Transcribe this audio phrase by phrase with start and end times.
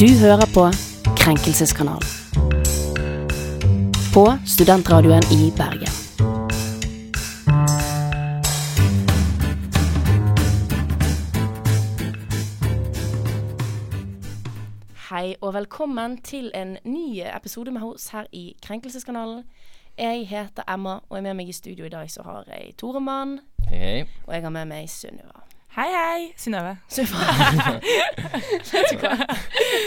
[0.00, 0.62] Du hører på
[1.16, 2.08] Krenkelseskanalen.
[4.14, 5.94] På studentradioen i Bergen.
[15.10, 19.44] Hei og velkommen til en ny episode med oss her i Krenkelseskanalen.
[19.98, 23.38] Jeg heter Emma, og er med meg i studio i dag så har jeg Toremann,
[23.68, 24.04] Hei, hei.
[24.26, 25.43] og jeg har med meg Sunniva.
[25.74, 26.26] Hei, hei.
[26.38, 26.76] Synnøve.
[26.86, 27.24] Sunniva.
[28.70, 29.16] Vet du hva?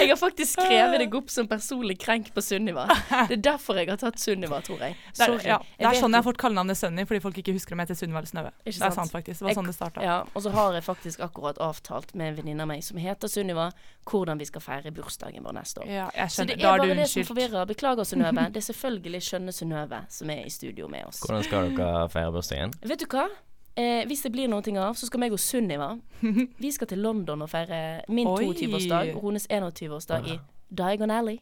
[0.02, 2.90] Jeg har faktisk skrevet deg opp som personlig krenk på Sunniva.
[3.30, 4.98] Det er derfor jeg har tatt Sunniva, tror jeg.
[5.16, 7.77] Det er, ja, det er sånn jeg har fått kallenavnet Sunny, fordi folk ikke husker
[7.77, 8.52] om jeg heter Sunniva eller Synnøve.
[8.68, 9.16] Det er sant?
[9.16, 9.40] faktisk.
[9.40, 10.04] Det var sånn det starta.
[10.04, 13.32] Ja, og så har jeg faktisk akkurat avtalt med en venninne av meg som heter
[13.32, 13.70] Sunniva,
[14.12, 15.91] hvordan vi skal feire bursdagen vår neste år.
[16.02, 17.63] Ja, jeg Så det er er bare det som forvirrer.
[17.72, 18.49] Beklager, Synnøve.
[18.58, 21.24] Det er selvfølgelig skjønne Synnøve som er i studio med oss.
[21.24, 22.76] Hvordan skal dere feire bursdagen?
[22.84, 23.29] Vet du hva?
[23.77, 25.91] Eh, hvis det blir noe av, så skal meg og Sunniva
[26.63, 28.47] Vi skal til London og feire min Oi.
[28.49, 30.39] 22-årsdag og hennes 21-årsdag i
[30.73, 31.37] Diagon Alley.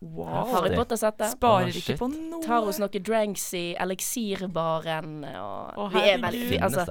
[0.00, 0.50] Wow.
[0.52, 1.30] Harry Potter-settet.
[1.38, 2.42] Sparer oh, ikke på noe.
[2.44, 5.22] Tar oss noen drinks i eliksirbaren.
[5.24, 6.84] Og oh, vi er veldig altså.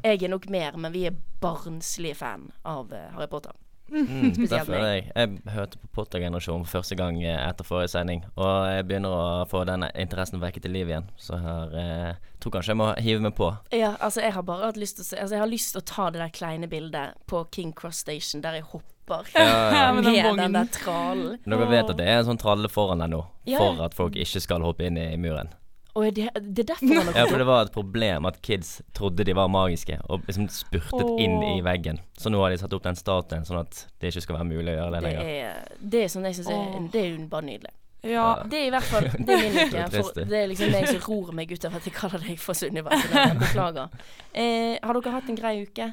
[0.00, 3.52] Jeg er nok mer, men vi er barnslige fan av eh, Harry Potter.
[3.88, 7.92] Mm, Spesielt derfor er jeg, jeg hørte på Potter-generasjonen for første gang eh, etter forrige
[7.92, 11.06] sending, og jeg begynner å få denne interessen vekket til liv igjen.
[11.20, 13.52] Så jeg eh, tror kanskje jeg må hive meg på.
[13.76, 15.82] Ja, altså jeg har bare hatt lyst til å se Altså jeg har lyst til
[15.82, 20.02] å ta det der kleine bildet på King Cross Station der jeg hopper Ja, med
[20.04, 21.38] med den den, der trallen.
[21.46, 23.62] Dere vet at det er en sånn tralle foran deg nå, Ja.
[23.62, 25.52] for at folk ikke skal hoppe inn i muren.
[25.96, 28.74] Og det, det er derfor han har Ja, for det var et problem at kids
[28.96, 31.16] trodde de var magiske, og liksom spurtet Åh.
[31.24, 31.98] inn i veggen.
[32.20, 34.74] Så nå har de satt opp den statuen, sånn at det ikke skal være mulig
[34.74, 35.32] å gjøre det Det lenger.
[35.48, 36.78] er, det er sånn jeg syns er Åh.
[36.92, 37.72] Det er jo bare nydelig.
[38.06, 38.26] Ja.
[38.46, 39.86] Det er i hvert fall Det er min uke.
[39.90, 40.26] trist, det.
[40.30, 42.92] det er liksom meg som ror meg ut av at jeg kaller deg for Sunniva.
[43.00, 43.88] så det- Beklager.
[44.36, 45.88] Eh, har dere hatt en grei uke?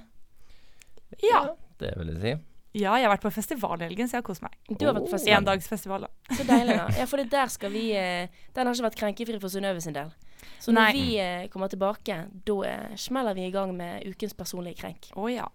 [1.23, 1.45] ja.
[1.79, 2.33] Det vil jeg si.
[2.73, 4.53] Ja, jeg har vært på festival i helgen, så jeg har kost meg.
[4.65, 5.43] Du har vært på festival.
[5.43, 6.33] Endagsfestival, da.
[6.33, 6.87] Så deilig, da.
[6.99, 9.93] Ja, for det der skal vi eh, Den har ikke vært krenkefri for Synnøve sin
[9.93, 10.09] del.
[10.57, 10.93] Så når Nei.
[10.97, 12.17] vi eh, kommer tilbake,
[12.49, 15.11] da eh, smeller vi i gang med ukens personlige krenk.
[15.13, 15.45] Å ja.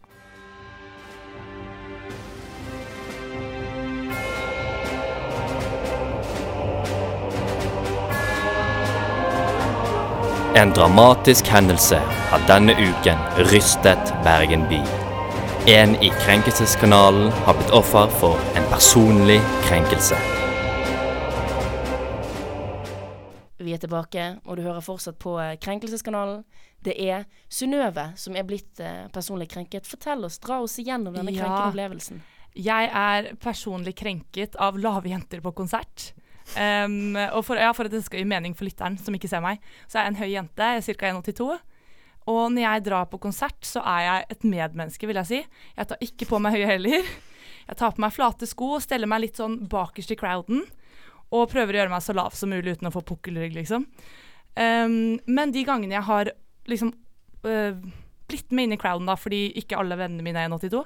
[10.55, 11.99] En dramatisk hendelse
[12.31, 15.08] har denne uken rystet Bergen by.
[15.67, 20.17] En i Krenkelseskanalen har blitt offer for en personlig krenkelse.
[23.59, 26.45] Vi er tilbake, og du hører fortsatt på eh, Krenkelseskanalen.
[26.85, 29.89] Det er Synnøve som er blitt eh, personlig krenket.
[29.91, 31.43] Fortell oss, dra oss igjennom denne Ja.
[31.43, 32.23] krenkende opplevelsen.
[32.57, 36.13] Jeg er personlig krenket av lave jenter på konsert.
[36.57, 39.43] Um, og for, ja, for at det skal gi mening for lytteren som ikke ser
[39.45, 41.11] meg, så er jeg en høy jente, ca.
[41.13, 41.59] 1,82.
[42.29, 45.41] Og når jeg drar på konsert, så er jeg et medmenneske, vil jeg si.
[45.79, 47.13] Jeg tar ikke på meg høye hæler.
[47.69, 50.67] Jeg tar på meg flate sko og steller meg litt sånn bakerst i crowden.
[51.33, 53.87] Og prøver å gjøre meg så lav som mulig uten å få pukkelrygg, liksom.
[54.59, 56.33] Um, men de gangene jeg har
[56.69, 56.93] liksom
[57.47, 57.77] uh,
[58.29, 60.85] blitt med inn i crowden, da, fordi ikke alle vennene mine er 1,82,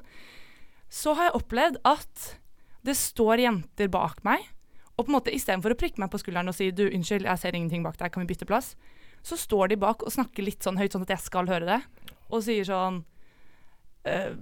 [0.92, 2.26] så har jeg opplevd at
[2.86, 4.44] det står jenter bak meg,
[4.98, 7.40] og på en måte istedenfor å prikke meg på skulderen og si du, unnskyld, jeg
[7.40, 8.74] ser ingenting bak deg, kan vi bytte plass?
[9.22, 11.80] Så står de bak og snakker litt sånn høyt, sånn at jeg skal høre det,
[12.32, 13.02] og sier sånn
[14.10, 14.32] øh,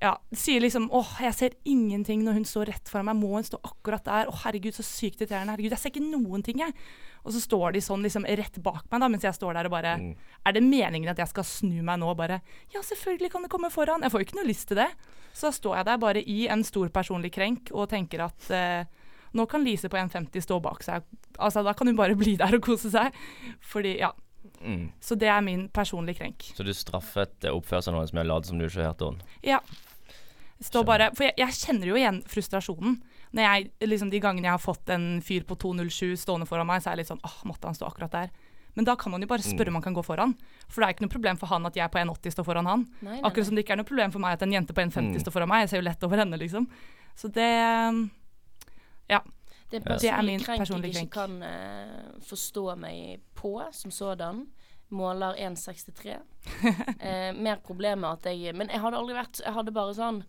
[0.00, 3.44] Ja, sier liksom åh, jeg ser ingenting når hun står rett foran meg, må hun
[3.44, 4.30] stå akkurat der?
[4.30, 6.72] Å herregud, så sykt irriterende, herregud, jeg ser ikke noen ting, jeg.
[7.20, 9.74] Og så står de sånn liksom rett bak meg, da, mens jeg står der og
[9.74, 10.14] bare Mm.
[10.48, 12.40] Er det meningen at jeg skal snu meg nå og bare
[12.72, 14.00] Ja, selvfølgelig kan det komme foran.
[14.00, 14.88] Jeg får jo ikke noe lyst til det.
[15.34, 18.88] Så da står jeg der bare i en stor personlig krenk og tenker at eh,
[19.36, 21.04] nå kan Lise på 1,50 stå bak seg.
[21.38, 23.14] Altså, da kan hun bare bli der og kose seg.
[23.60, 24.12] Fordi, ja.
[24.60, 24.90] Mm.
[25.00, 26.50] Så det er min personlige krenk.
[26.56, 29.38] Så du straffet eh, oppførselen hennes med å late som du ikke hørte henne?
[29.46, 29.60] Ja.
[30.84, 32.98] Bare, for jeg, jeg kjenner jo igjen frustrasjonen.
[33.32, 36.82] Når jeg, liksom De gangene jeg har fått en fyr på 207 stående foran meg,
[36.82, 38.32] så er jeg litt sånn åh, måtte han stå akkurat der?
[38.76, 40.34] Men da kan man jo bare spørre om han kan gå foran.
[40.68, 42.84] For det er ikke noe problem for han at jeg på 1,80 står foran han.
[43.00, 44.82] Nei, nei, Akkurat som det ikke er noe problem for meg at en jente på
[44.84, 45.22] 1,50 Mm.
[45.24, 45.64] står foran meg.
[45.64, 46.68] Jeg ser jo lett over henne, liksom.
[47.18, 47.48] Så det
[49.10, 49.20] Ja.
[49.70, 49.98] Det er, Ja.
[49.98, 51.12] Det er min personlig krenk jeg ikke krenk.
[51.12, 54.46] kan uh, forstå meg på som sådan.
[54.90, 56.16] Måler 1,63.
[56.98, 60.24] eh, mer problemet at jeg Men jeg hadde aldri vært Jeg hadde bare sånn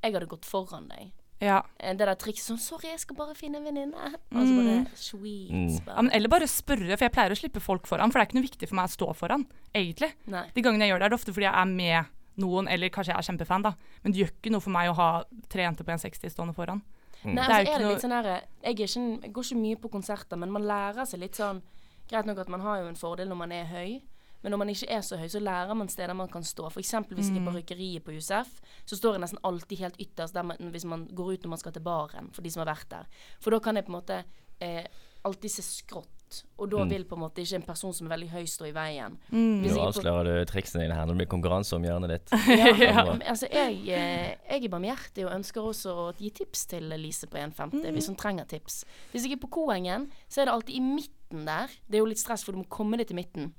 [0.00, 1.10] Jeg hadde gått foran deg.
[1.44, 1.58] Ja.
[1.78, 3.92] Eh, Det der trikset sånn 'Sorry, jeg skal bare finne en venninne.'
[4.32, 4.86] Bare Mm.
[4.94, 5.50] Sweet.
[5.52, 5.86] Mm.
[5.86, 8.10] ja, Eller bare spørre, for jeg pleier å slippe folk foran.
[8.10, 10.12] For det er ikke noe viktig for meg å stå foran, egentlig.
[10.26, 10.46] Nei.
[10.54, 12.06] De gangene jeg gjør det, er det ofte fordi jeg er med
[12.38, 13.74] noen, eller kanskje jeg er kjempefan, da.
[14.02, 16.82] Men det gjør ikke noe for meg å ha tre jenter på 1,60 stående foran.
[17.24, 18.86] Nei, er altså, er det litt sånn her jeg, er ikke,
[19.26, 21.62] jeg går ikke mye på konserter, men man lærer seg litt sånn
[22.08, 23.98] Greit nok at man har jo en fordel når man er høy,
[24.40, 26.68] Men når man ikke er så høy, så lærer man steder man kan stå.
[26.78, 30.36] Eksempel hvis jeg er på røykeriet på Josef, så står jeg nesten alltid helt ytterst
[30.36, 32.70] der man, hvis man går ut når man skal til baren, for de som har
[32.70, 33.08] vært der.
[33.42, 34.20] For da kan jeg på en måte
[34.62, 34.86] eh,
[35.26, 36.17] alltid se skrått.
[36.58, 38.72] Og da vil på en måte ikke en person som er veldig høy, stå i
[38.76, 39.16] veien.
[39.30, 39.62] Mm.
[39.64, 41.06] Nå er avslører du triksene dine her.
[41.06, 42.34] Når det blir konkurranse om hjørnet ditt.
[42.82, 46.90] ja, men altså, jeg, eh, jeg er barmhjertig og ønsker også å gi tips til
[46.98, 48.82] Lise på 1,50 hvis hun trenger tips.
[49.12, 51.72] Hvis jeg er på Koengen, så er det alltid i midten der.
[51.86, 53.52] Det er jo litt stress, for du må komme deg til midten.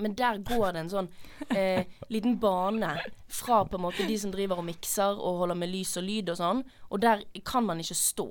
[0.00, 1.08] Men der går det en sånn
[1.52, 2.94] eh, liten bane
[3.32, 6.32] fra på en måte de som driver og mikser og holder med lys og lyd
[6.32, 8.30] og sånn, og der kan man ikke stå.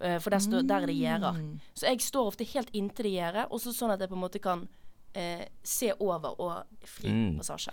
[0.00, 1.38] Eh, For der, stå, der er det gjerder.
[1.74, 4.24] Så jeg står ofte helt inntil det gjerdet, og så sånn at jeg på en
[4.24, 4.68] måte kan
[5.14, 7.36] eh, se over og fri Mm.
[7.38, 7.70] passasje.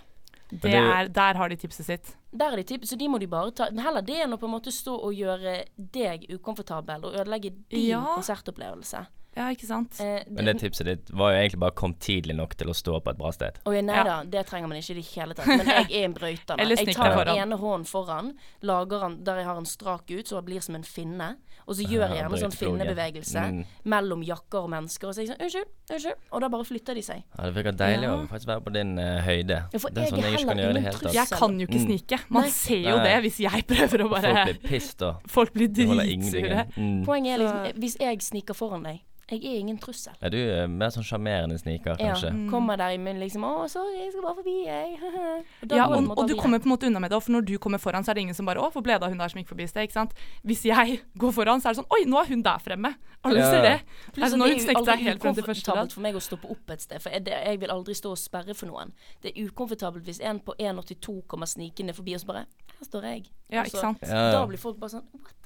[0.64, 2.16] Er, der har de tipset sitt.
[2.30, 3.70] Der er de tipset, så de må de bare ta.
[3.70, 7.54] Men heller det enn å på en måte stå og gjøre deg ukomfortabel og ødelegge
[7.70, 8.02] din Ja.
[8.14, 9.06] konsertopplevelse.
[9.36, 9.98] Ja, ikke sant?
[10.00, 12.98] Eh, Men det tipset ditt var jo egentlig bare kom tidlig nok til å stå
[13.02, 13.58] på et bra sted.
[13.66, 14.02] Oi, nei Ja.
[14.04, 15.46] da, det trenger man ikke i det hele tatt.
[15.46, 16.56] Men jeg er en brøyter.
[16.58, 20.36] Jeg tar den ene hånden foran, lager den der jeg har en strak ut, så
[20.36, 21.36] det blir som en finne.
[21.66, 23.64] Og så gjør jeg gjerne sånn finnebevegelse Mm.
[23.84, 25.08] mellom jakker og mennesker.
[25.08, 26.18] Og så er jeg sånn unnskyld, unnskyld.
[26.32, 27.22] Og da bare flytter de seg.
[27.38, 28.16] Ja, det virker deilig Ja.
[28.16, 29.58] å faktisk være på din uh, høyde.
[29.72, 31.14] Ja, for det er jeg sånn jeg ikke kan gjøre det helt hele tatt.
[31.14, 31.86] Jeg kan jo ikke Mm.
[31.86, 32.18] snike.
[32.28, 32.50] Man Nei.
[32.50, 33.04] ser jo Nei.
[33.04, 35.12] det hvis jeg prøver å Folk bare blir pissed da.
[35.28, 36.66] Folk blir dritsure.
[36.76, 37.04] Mm.
[37.06, 40.12] Poenget er liksom, hvis jeg sniker foran deg, jeg er ingen trussel.
[40.20, 42.30] Er du er mer sånn sjarmerende sniker, kanskje?
[42.32, 44.98] Ja, kommer der i munnen liksom 'Å, sorry, jeg skal bare forbi, jeg'.
[45.62, 47.46] Og Ja, det og, og du kommer på en måte unna med det, for når
[47.46, 49.18] du kommer foran, så er det ingen som bare 'Å, hvor ble det av hun
[49.18, 50.12] der som gikk forbi i sted?' Ikke sant?
[50.44, 52.94] Hvis jeg går foran, så er det sånn 'Oi, nå er hun der fremme'.
[53.24, 53.50] Alle Ja.
[53.50, 53.80] ser det.
[54.12, 56.00] Pluss Altså, nå har det hun er jo seg helt frem til første ukomfortabelt for
[56.02, 58.54] meg å stoppe opp et sted, for jeg, det, jeg vil aldri stå og sperre
[58.54, 58.92] for noen.
[59.22, 62.44] Det er ukomfortabelt hvis en på 1,82 kommer snikende forbi og så bare
[62.78, 63.26] 'Her står jeg'.
[63.50, 63.98] Ja, ikke så- sant?
[64.02, 64.32] Ja.
[64.32, 65.41] Da blir folk bare sånn 'What?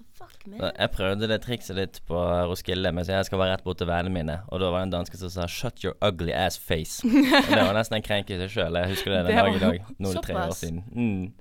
[0.46, 2.16] Jeg prøvde det trikset ditt på
[2.48, 4.36] Roskilde, men jeg skal være rett bort til vennene mine.
[4.48, 7.04] Og da var det en danske som sa 'shut your ugly ass face'.
[7.48, 8.78] Og det var nesten en krenk i seg sjøl.
[8.80, 9.84] Jeg husker det den dag i dag.
[9.98, 10.84] Nå er det tre år siden.
[10.92, 11.32] Mm.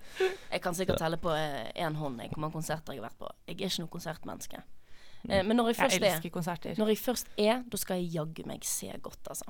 [0.52, 3.32] Jeg kan sikkert telle på én hånd hvor mange konserter jeg har vært på.
[3.48, 4.64] Jeg er ikke noe konsertmenneske.
[5.30, 6.76] Eh, men når jeg Jeg først er konserter.
[6.78, 9.46] Når jeg først er, da skal jeg jaggu meg se godt, altså.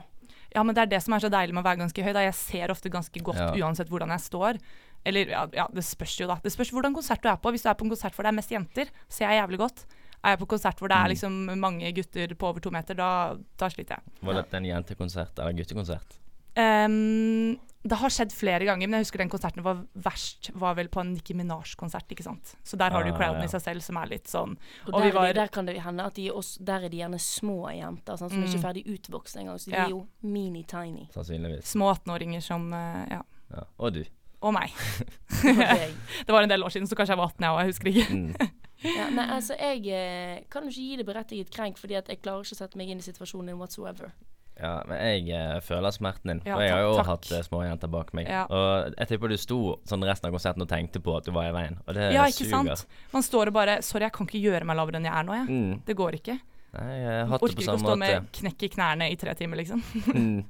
[0.56, 2.14] Ja, men det er det som er så deilig med å være ganske høy.
[2.16, 2.24] Da.
[2.24, 3.52] Jeg ser ofte ganske godt Ja.
[3.66, 4.60] uansett hvordan jeg står.
[5.06, 6.40] Eller ja, ja, det spørs jo, da.
[6.44, 7.52] Det spørs hvordan konsert du er på.
[7.54, 9.86] Hvis du er på en konsert hvor det er mest jenter, ser jeg jævlig godt.
[10.26, 11.14] Er jeg på konsert hvor det er Mm.
[11.14, 14.02] liksom mange gutter på over to meter, da, da sliter jeg.
[14.24, 16.18] Var dette en jentekonsert eller guttekonsert?
[16.58, 20.50] Um, det har skjedd flere ganger, men jeg husker den konserten var verst.
[20.58, 22.56] Var vel på en Nicki Minaj-konsert, ikke sant.
[22.66, 23.46] Så der har du Ah, crowden ja.
[23.46, 24.56] i seg selv som er litt sånn
[24.88, 26.90] Og, Og der, vi var- er der kan det hende at de også, der er
[26.90, 29.60] de gjerne små jenter, sånn, som ikke er ferdig utvokst engang.
[29.60, 29.86] Så de Ja.
[29.86, 31.12] er jo mini-tiny.
[31.14, 31.64] Sannsynligvis.
[31.76, 33.22] små 18-åringer som eh, Ja.
[33.54, 33.64] Ja.
[33.78, 34.04] Og du.
[34.46, 34.76] Og meg.
[36.28, 37.92] Det var en del år siden, så kanskje jeg var 18 jeg òg, jeg husker
[37.92, 38.06] ikke.
[38.14, 38.62] Mm.
[38.86, 42.22] Ja, nei, altså, jeg eh, kan jo ikke gi det berettiget krenk, fordi at jeg
[42.22, 44.12] klarer ikke å sette meg inn i situasjonen din whatsoever.
[44.56, 46.42] Ja, men jeg uh, føler smerten din.
[46.48, 48.30] Ja, og jeg har jo takk, hatt uh, småjenter bak meg.
[48.32, 48.46] Ja.
[48.48, 49.58] Og jeg tipper du sto
[49.90, 51.76] sånn resten av konserten og tenkte på at du var i veien.
[51.84, 52.72] Og det Ja, ikke suger.
[52.72, 53.02] sant?
[53.12, 55.34] Man står og bare 'Sorry, jeg kan ikke gjøre meg lavere enn jeg er nå,
[55.42, 55.50] jeg'.
[55.50, 55.82] Mm.
[55.90, 56.38] Det går ikke.
[56.76, 58.00] Nei, jeg har hatt det Orker ikke å stå måte.
[58.00, 59.84] med knekk i knærne i tre timer, liksom.
[60.08, 60.46] Mm.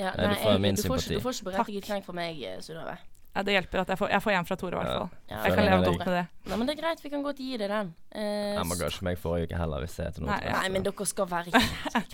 [0.00, 1.14] Ja, Nei, du får min du, får ikke, sympati.
[1.14, 2.96] du får ikke berettiget krenk fra meg, Synnøve.
[3.30, 5.10] Ja, det hjelper at jeg får, jeg får en fra Tore, i hvert fall.
[5.30, 6.22] Ja, Jeg kan leve godt med det.
[6.50, 7.92] Nei, men det er greit, vi kan godt gi deg den.
[8.10, 8.22] Uh,
[8.56, 10.32] Jeg må ikke meg forrige uke heller, hvis jeg heter noe.
[10.34, 11.60] Nei, Nei, men dere skal være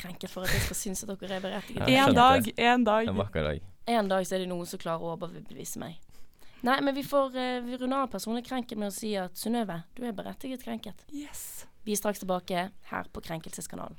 [0.02, 1.88] krenket for at jeg skal synes at dere er berettiget.
[1.88, 3.08] Ja, En dag, en dag.
[3.08, 3.62] En vakker dag.
[3.96, 5.96] En dag så er det noen som klarer å overbevise meg.
[6.66, 9.80] Nei, men vi får uh, vi runder av personlig krenket med å si at Synnøve,
[9.96, 11.00] du er berettiget krenket.
[11.14, 11.64] Yes.
[11.86, 13.96] Vi er straks tilbake her på Krenkelseskanalen.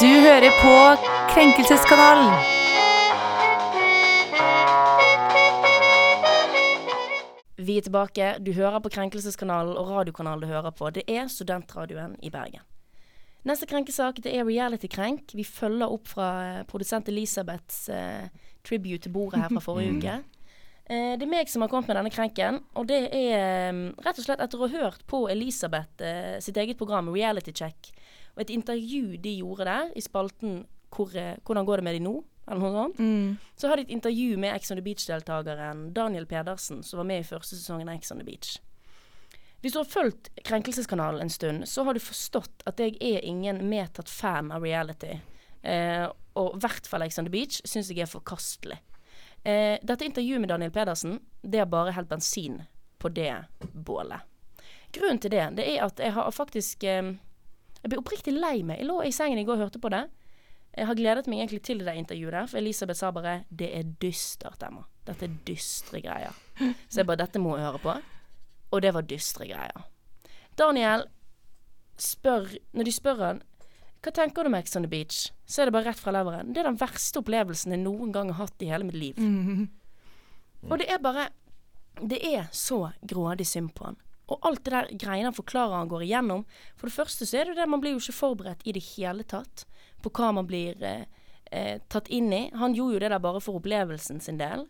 [0.00, 0.72] Du hører på
[1.32, 2.34] Krenkelseskanalen.
[7.56, 8.26] Vi er tilbake.
[8.44, 12.60] Du hører på Krenkelseskanalen, og radiokanalen du hører på, det er Studentradioen i Bergen.
[13.48, 15.32] Neste krenkesak det er reality-krenk.
[15.32, 18.28] Vi følger opp fra eh, produsent Elisabeths eh,
[18.62, 20.18] tribute til bordet her fra forrige uke.
[20.84, 24.20] Eh, det er meg som har kommet med denne krenken, og det er eh, rett
[24.20, 27.90] og slett etter å ha hørt på Elisabeth eh, sitt eget program Reality Check,
[28.36, 30.62] og et intervju de gjorde der i spalten
[30.92, 32.98] hvor, eh, 'Hvordan går det med de nå?' eller noe sånt.
[32.98, 33.36] Mm.
[33.56, 37.20] Så har de et intervju med Ex on the Beach-deltakeren Daniel Pedersen, som var med
[37.20, 38.58] i første sesongen av Ex on the Beach.
[39.62, 43.62] Hvis du har fulgt Krenkelseskanalen en stund, så har du forstått at jeg er ingen
[43.70, 45.20] medtatt fan av reality.
[45.62, 48.80] Eh, og i hvert fall Ex on the Beach syns jeg er forkastelig.
[49.44, 52.64] Eh, dette intervjuet med Daniel Pedersen, det har bare helt bensin
[52.98, 54.26] på det bålet.
[54.92, 57.14] Grunnen til det, det er at jeg har faktisk eh,
[57.82, 58.78] Jeg ble oppriktig lei meg.
[58.78, 60.04] Jeg lå i sengen i går og hørte på det.
[60.76, 63.82] Jeg har gledet meg egentlig til det intervjuet der, for Elisabeth sa bare 'Det er
[64.00, 64.84] dystert, Emma'.
[65.06, 66.32] Dette er dystre greier.
[66.88, 68.02] Så jeg bare 'Dette må jeg høre på'.
[68.70, 69.84] Og det var dystre greier.
[70.58, 71.04] Daniel
[71.98, 73.42] spør Når de spør han
[74.02, 75.30] Hva tenker du om Ex on the Beach?
[75.46, 76.48] Så er det bare rett fra leveren.
[76.52, 79.18] Det er den verste opplevelsen jeg noen gang har hatt i hele mitt liv.
[79.18, 79.68] Mhm.
[80.70, 81.28] Og det er bare
[82.08, 83.96] Det er så grådig synd på han.
[84.28, 86.46] Og alt det der greiene han forklarer han går igjennom.
[86.76, 88.82] For det første så er det jo det man blir jo ikke forberedt i det
[88.96, 89.66] hele tatt
[90.02, 91.04] på hva man blir eh,
[91.52, 92.42] eh, tatt inn i.
[92.58, 94.66] Han gjorde jo det der bare for opplevelsen sin del.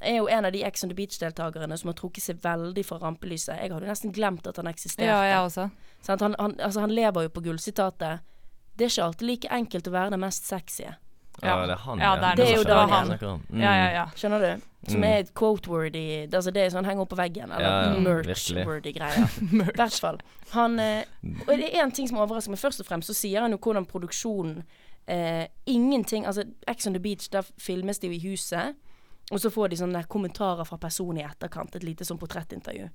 [0.00, 2.84] Jeg er jo en av de Ex on the Beach-deltakerne som har trukket seg veldig
[2.88, 3.56] fra rampelyset.
[3.60, 5.10] Jeg hadde jo nesten glemt at han eksisterte.
[5.10, 5.70] Ja, jeg også.
[6.08, 8.20] Han, han, altså, han lever jo på gullsitatet
[8.74, 10.94] 'Det er ikke alltid like enkelt å være den mest sexy'.
[11.44, 11.66] Ja, Ja.
[11.66, 11.98] det er han.
[11.98, 13.08] Ja, det er Det er jo da han.
[13.50, 13.60] Mm.
[13.60, 14.04] Ja, ja, ja.
[14.16, 14.62] Skjønner du?
[14.88, 15.04] Som Mm.
[15.04, 17.50] er et quote-wordy Altså det er sånn henger opp på veggen.
[17.52, 19.28] Eller Ja, ja, merch-wordy greier.
[19.52, 20.18] I hvert fall.
[20.52, 21.04] Han eh,
[21.48, 22.58] Og det er én ting som overrasker meg.
[22.58, 24.62] Først og fremst så sier han jo hvordan produksjonen
[25.08, 28.74] eh, Ingenting Altså Ex on the Beach, der filmes det jo i huset.
[29.32, 31.74] Og så får de sånne kommentarer fra personen i etterkant.
[31.78, 32.90] Et lite sånn portrettintervju.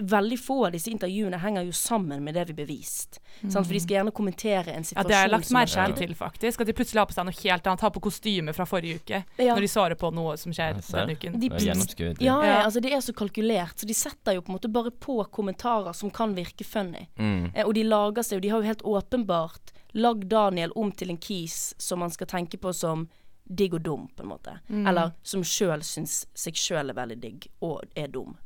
[0.00, 3.18] Veldig få av disse intervjuene henger jo sammen med det vi bevist.
[3.42, 3.66] Sant?
[3.66, 5.04] For de skal gjerne kommentere en situasjon.
[5.04, 6.60] Ja, det har jeg lagt merke til, faktisk.
[6.64, 7.84] At de plutselig har på seg noe helt annet.
[7.84, 9.20] Har på kostyme fra forrige uke.
[9.38, 9.52] Ja.
[9.54, 11.38] Når de svarer på noe som skjer Jeg denne uken.
[11.40, 12.20] De- Det er Gjennomskuet.
[12.24, 12.62] Ja, ja, Ja.
[12.64, 15.92] altså det er så kalkulert, så de setter jo på en måte bare på kommentarer
[15.94, 17.08] som kan virke funny.
[17.18, 17.52] Mm.
[17.54, 21.10] Eh, og de lager seg jo, de har jo helt åpenbart lagd Daniel om til
[21.10, 23.08] en kis som man skal tenke på som
[23.44, 24.58] digg og dum, på en måte.
[24.88, 28.36] Eller som sjøl syns seg sjøl er veldig digg og er dum.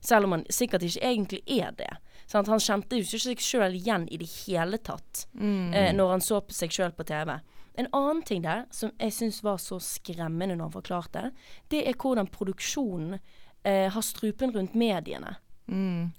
[0.00, 1.90] Selv om han sikkert ikke egentlig er det.
[2.26, 2.48] Sant?
[2.48, 5.26] Han kjente jo ikke seg sjøl igjen i det hele tatt
[5.74, 7.38] eh, når han så på seg sjøl på TV.
[7.76, 11.24] En annen ting der som jeg syns var så skremmende når han forklarte,
[11.68, 15.36] det er hvordan produksjonen eh, har strupen rundt mediene.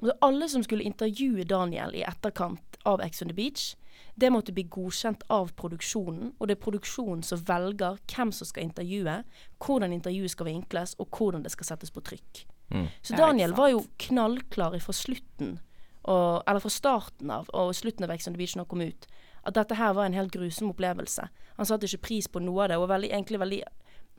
[0.04, 3.76] Og alle som skulle intervjue Daniel i etterkant av Ex on the Beach,
[4.16, 8.66] det måtte bli godkjent av produksjonen, og det er produksjonen som velger hvem som skal
[8.66, 9.20] intervjue,
[9.64, 12.44] hvordan intervjuet skal vinkles, og hvordan det skal settes på trykk.
[12.74, 12.88] Mm.
[13.02, 15.60] Så Daniel var jo knallklar fra slutten,
[16.08, 18.86] og, eller fra starten av, og slutten av Ex on the Beach når han kom
[18.88, 19.08] ut,
[19.48, 21.28] at dette her var en helt grusom opplevelse.
[21.58, 23.62] Han satte ikke pris på noe av det, og veldig, egentlig veldig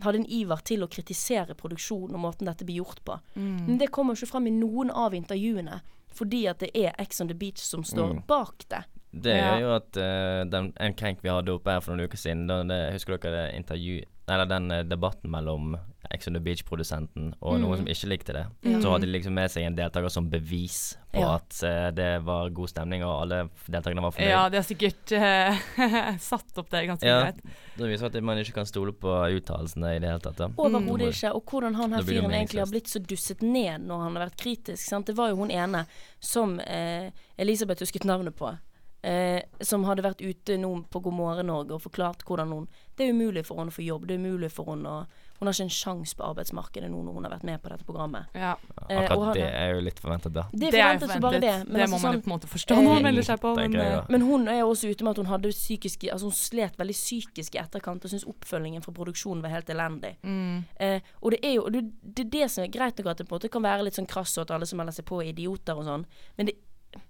[0.04, 3.18] hadde en iver til å kritisere produksjonen og måten dette blir gjort på.
[3.34, 5.80] Men det kommer ikke frem i noen av intervjuene,
[6.14, 8.22] fordi at det er Ex on the Beach som står Mm.
[8.26, 8.84] bak det.
[9.10, 9.58] Det Ja.
[9.58, 12.62] jo at uh, den, en krenk vi hadde oppe her for noen uker siden, da,
[12.62, 15.76] det, husker dere det intervju Eller den eh, debatten mellom
[16.10, 17.62] Ex on the Beach-produsenten og Mm.
[17.64, 18.46] noen som ikke likte det.
[18.82, 21.34] Så hadde de liksom med seg en deltaker som bevis på Ja.
[21.36, 24.28] at uh, det var god stemning, og alle deltakerne var fornøyd.
[24.30, 27.20] Ja, de har sikkert uh, satt opp det ganske Ja.
[27.24, 27.42] greit.
[27.76, 30.36] Det viser at man ikke kan stole på uttalelsene i det hele tatt.
[30.36, 30.48] Da.
[30.56, 31.34] Overhodet ikke.
[31.34, 34.36] Og hvordan han her fyren egentlig har blitt så dusset ned når han har vært
[34.40, 34.82] kritisk.
[34.88, 35.06] Sant?
[35.06, 35.84] Det var jo hun ene
[36.20, 38.56] som uh, Elisabeth husket navnet på.
[39.00, 42.64] Eh, som hadde vært ute nå på God morgen Norge og forklart hvordan hun
[42.96, 44.08] Det er umulig for henne å få jobb.
[44.08, 45.06] Det er umulig for henne å
[45.38, 47.84] Hun har ikke en sjanse på arbeidsmarkedet nå når hun har vært med på dette
[47.86, 48.26] programmet.
[48.34, 48.56] Ja.
[48.88, 50.44] Eh, Akkurat det er jo litt forventet, da.
[50.52, 51.52] Det Det er forventet, bare det.
[51.68, 53.26] Men det altså må man jo sånn, på en måte forstå når man eh, melder
[53.28, 53.52] seg på.
[53.56, 54.10] Men, jeg, eh.
[54.10, 56.96] Men hun er jo også ute med at hun hadde psykiske Altså hun slet veldig
[56.98, 60.16] psykisk i etterkant og syntes oppfølgingen fra produksjonen var helt elendig.
[60.22, 63.18] mm, Eh, og det er jo det, det er det som er greit nok at
[63.18, 65.04] det på en måte kan være litt sånn krass og at alle som melder seg
[65.08, 66.04] på er idioter og sånn,
[66.36, 66.54] men det,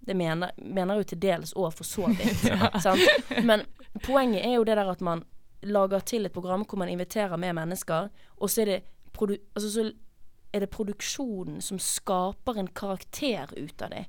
[0.04, 2.44] det mener, mener jo til dels òg for så vidt.
[2.84, 3.00] sant?
[3.44, 3.64] Men
[4.04, 5.24] poenget er jo det der at man
[5.62, 8.78] lager til et program hvor man inviterer med mennesker, og så er det
[9.12, 9.88] produ altså så
[10.54, 14.06] er det produksjonen som skaper en karakter ut av det.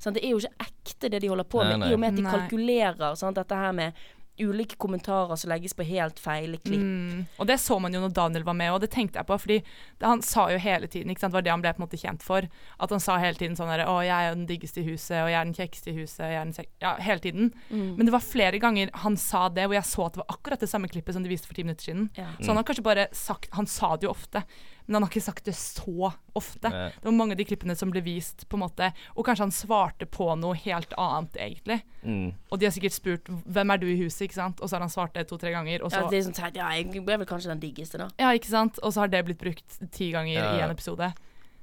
[0.00, 1.90] Sånn, Det er jo ikke ekte det de holder på Nei, med, nei.
[1.90, 2.32] i og med at de Nei.
[2.32, 3.92] kalkulerer sånn, dette her med
[4.40, 6.80] ulike kommentarer som legges på helt feil klipp.
[6.80, 7.24] Mm.
[7.36, 9.38] Og det så man jo når Daniel var med, og det tenkte jeg på.
[9.38, 11.82] fordi det, han sa jo hele tiden, ikke sant, det var det han ble på
[11.82, 12.48] en måte kjent for.
[12.78, 15.30] At han sa hele tiden sånn der, Å, jeg er den diggeste i huset, og
[15.30, 16.24] jeg er den kjekkeste i huset.
[16.24, 17.52] Jeg er den ja, hele tiden.
[17.68, 17.88] Mm.
[17.98, 20.64] Men det var flere ganger han sa det, hvor jeg så at det var akkurat
[20.64, 22.08] det samme klippet som de viste for ti minutter siden.
[22.16, 22.30] Ja.
[22.40, 24.42] Så han har kanskje bare sagt Han sa det jo ofte,
[24.86, 26.70] men han har ikke sagt det så ofte.
[26.70, 29.54] Det var mange av de klippene som ble vist, på en måte, og kanskje han
[29.54, 31.80] svarte på noe helt annet, egentlig.
[32.02, 32.32] mm.
[32.50, 34.60] Og de har sikkert spurt 'Hvem er du i huset?' ikke sant?
[34.60, 35.82] Og så har han svart det to-tre ganger.
[35.82, 36.56] Og så, Ja, det er sånn teit.
[36.56, 38.08] Ja, jeg ble vel kanskje den diggeste, da.
[38.18, 38.78] Ja, ikke sant?
[38.82, 40.56] Og så har det blitt brukt ti ganger Ja.
[40.56, 41.12] i en episode.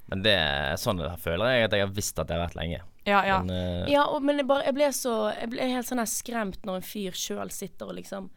[0.10, 2.56] Men det er sånn det føler jeg at jeg har visst at det har vært
[2.56, 2.82] lenge.
[3.06, 3.40] Ja, ja.
[3.44, 3.90] Men, uh...
[3.90, 6.76] Ja, og, men jeg, bare, jeg ble så Jeg ble helt sånn her skremt når
[6.76, 8.30] en fyr sjøl sitter og liksom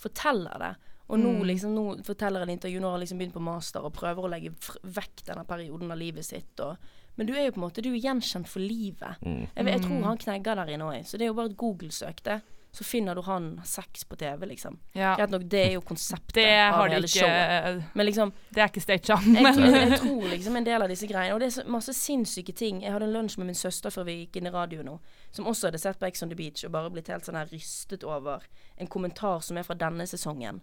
[0.00, 0.74] forteller det.
[1.10, 1.44] Og nå Mm.
[1.48, 4.30] liksom Nå forteller en intervju, nå har han liksom begynt på master og prøver å
[4.30, 4.52] legge
[4.84, 6.60] vekk denne perioden av livet sitt.
[6.62, 6.76] Og,
[7.16, 9.18] men du er jo på en måte Du er gjenkjent for livet.
[9.26, 9.48] mm.
[9.56, 12.22] Jeg, jeg tror han knegger der inne òg, så det er jo bare et Google-søk,
[12.24, 12.40] det.
[12.72, 14.76] Så finner du han sex på TV, liksom.
[14.94, 15.16] ja.
[15.18, 17.80] Greit nok, det er jo konseptet Det av har hele showet.
[17.98, 21.08] Men liksom Det er ikke staged, jeg, tror- jeg tror liksom en del av disse
[21.10, 22.82] greiene Og det er så masse sinnssyke ting.
[22.84, 24.98] Jeg hadde en lunsj med min søster før vi gikk inn i radio nå,
[25.32, 27.50] som også hadde sett på Ex on the Beach og bare blitt helt sånn her
[27.50, 28.44] rystet over
[28.78, 30.60] en kommentar som er fra denne sesongen.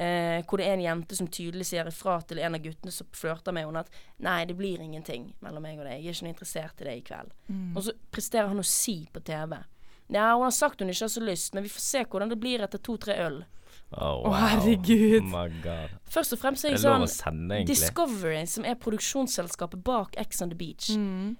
[0.00, 3.06] Eh, hvor det er en jente som tydelig sier ifra til en av guttene som
[3.12, 3.90] flørter med henne at
[4.24, 5.98] nei, det blir ingenting mellom meg og deg.
[6.00, 7.34] Jeg er ikke noe interessert i det i kveld.
[7.76, 9.58] Og så presterer han å si på TV
[10.12, 12.38] Ja, hun har sagt hun ikke har så lyst, men vi får se hvordan det
[12.42, 13.44] blir etter to-tre øl.
[13.92, 15.22] Oh, Å, herregud.
[15.24, 15.90] Oh my god.
[16.10, 17.64] Først og fremst er jeg sånn sende.
[17.66, 20.90] Discovery, som er produksjonsselskapet bak Ex on the Beach.
[20.94, 21.36] Mm.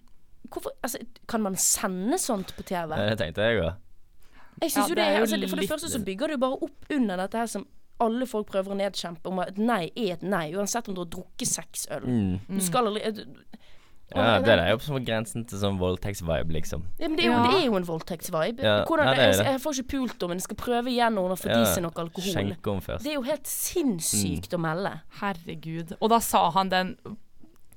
[0.50, 0.98] Hvorfor, altså,
[1.30, 2.96] Kan man sende sånt på TV?
[2.96, 3.74] Det tenkte jeg òg.
[4.60, 6.58] Jeg synes Ja, jo det er altså, For det litt- første så bygger jo bare
[6.66, 7.66] opp under dette her som
[8.00, 11.02] alle folk prøver å nedkjempe, om at et nei er et nei, uansett om du
[11.02, 12.02] har drukket seks øl.
[12.06, 12.40] Mm.
[12.48, 13.26] Du skal aldri eh, du-
[14.16, 16.82] Ja, det er jo på grensen til sånn voldtektsvibe, liksom.
[16.98, 17.42] Ja, men det er jo, Ja.
[17.46, 18.62] det er jo en voldtektsvibe.
[18.64, 21.14] Ja, Hvordan, ja, er jeg, jeg får ikke pult om, men jeg skal prøve igjen
[21.14, 22.32] når hun har fått Ja, i seg noe alkohol.
[22.34, 23.04] Skjenke om først.
[23.06, 24.92] Det er jo helt sinnssykt å melde.
[25.20, 25.94] Herregud.
[26.00, 26.96] Og da sa han den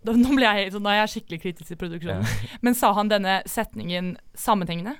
[0.04, 2.26] da, Nå ble jeg, så nå er jeg skikkelig kritisk til produksjonen.
[2.66, 4.98] Men sa han denne setningen sammenhengende?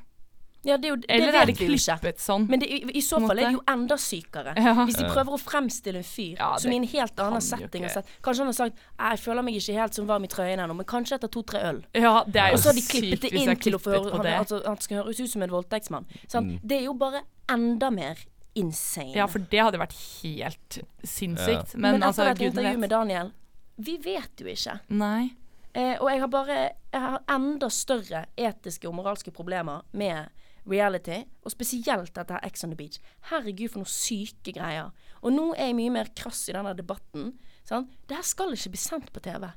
[0.64, 2.46] Ja, det er jo det Eller er det klippet sånn?
[2.48, 4.54] Men det, i, i så fall er det jo enda sykere.
[4.56, 4.74] Ja.
[4.88, 8.10] Hvis de prøver å fremstille en fyr Ja, som i en helt annen setting sett
[8.24, 10.88] Kanskje han har sagt 'Jeg føler meg ikke helt som varm i trøyen ennå, men
[10.88, 11.84] kanskje etter to-tre øl'.
[11.94, 14.16] Ja, det er jo Og så har de klippet det inn til å få høre
[14.16, 16.06] han, altså, han skal høres ut som en voldtektsmann.
[16.34, 16.60] Mm.
[16.64, 18.18] Det er jo bare enda mer
[18.56, 19.14] insane.
[19.16, 21.76] Ja, for det hadde vært helt sinnssykt.
[21.76, 22.90] men, Men, altså, etter et intervju med.
[22.90, 23.32] Daniel
[23.78, 24.80] Vi vet jo ikke.
[24.90, 25.34] Nei.
[25.74, 26.58] Eh, og jeg har bare
[26.94, 30.30] Jeg har enda større etiske og moralske problemer med
[30.70, 33.02] reality, og spesielt dette her Ex on the Beach.
[33.32, 34.94] Herregud, for noen syke greier.
[35.24, 37.34] Og nå er jeg mye mer krass i denne debatten.
[37.68, 37.92] Sant?
[38.08, 39.50] Det her skal ikke bli sendt på TV.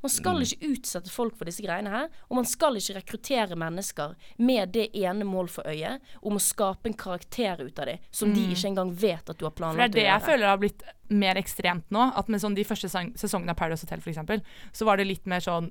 [0.00, 4.16] Man skal ikke utsette folk for disse greiene her, og man skal ikke rekruttere mennesker
[4.42, 8.32] med det ene mål for øyet om å skape en karakter ut av dem, som
[8.34, 10.62] de ikke engang vet at du har For det er planlagt det jeg føler har
[10.62, 12.08] blitt mer ekstremt nå.
[12.18, 14.42] At med sånn de første sesongene av Paradise Hotel f.eks.,
[14.72, 15.70] så var det litt mer sånn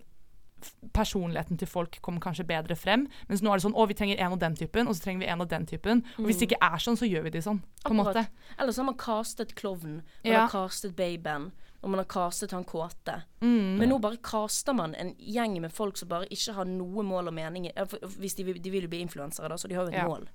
[0.94, 3.08] Personligheten til folk kommer kanskje bedre frem.
[3.30, 5.26] Mens nå er det sånn å, vi trenger en av den typen, og så trenger
[5.26, 6.04] vi en av den typen.
[6.20, 7.62] Og hvis det ikke er sånn, så gjør vi de sånn.
[7.84, 8.26] På en måte.
[8.60, 10.46] Eller så har man castet klovnen, man Ja.
[10.46, 11.52] har castet babyen,
[11.82, 13.24] og man har castet han kåte.
[13.42, 13.78] Mm.
[13.80, 17.28] Men nå bare caster man en gjeng med folk som bare ikke har noe mål
[17.32, 19.90] og mening ja, Hvis de, de vil jo bli influensere, da, så de har jo
[19.90, 20.08] et Ja.
[20.08, 20.28] mål.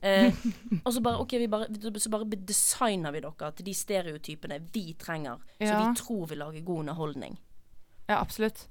[0.00, 0.32] Eh,
[0.86, 1.66] og så bare, okay, vi bare,
[2.00, 6.64] så bare designer vi dere til de stereotypene vi trenger, så vi tror vi lager
[6.64, 7.36] god underholdning.
[8.08, 8.66] Ja, absolutt.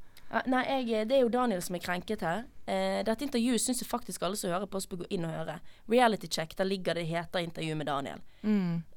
[0.50, 2.46] Nei, jeg, det er jo Daniel som er krenket her.
[2.66, 5.34] Eh, dette intervjuet syns jeg faktisk alle som hører på oss bør gå inn og
[5.36, 5.60] høre.
[5.92, 8.24] Reality check, der ligger det heter intervju med Daniel.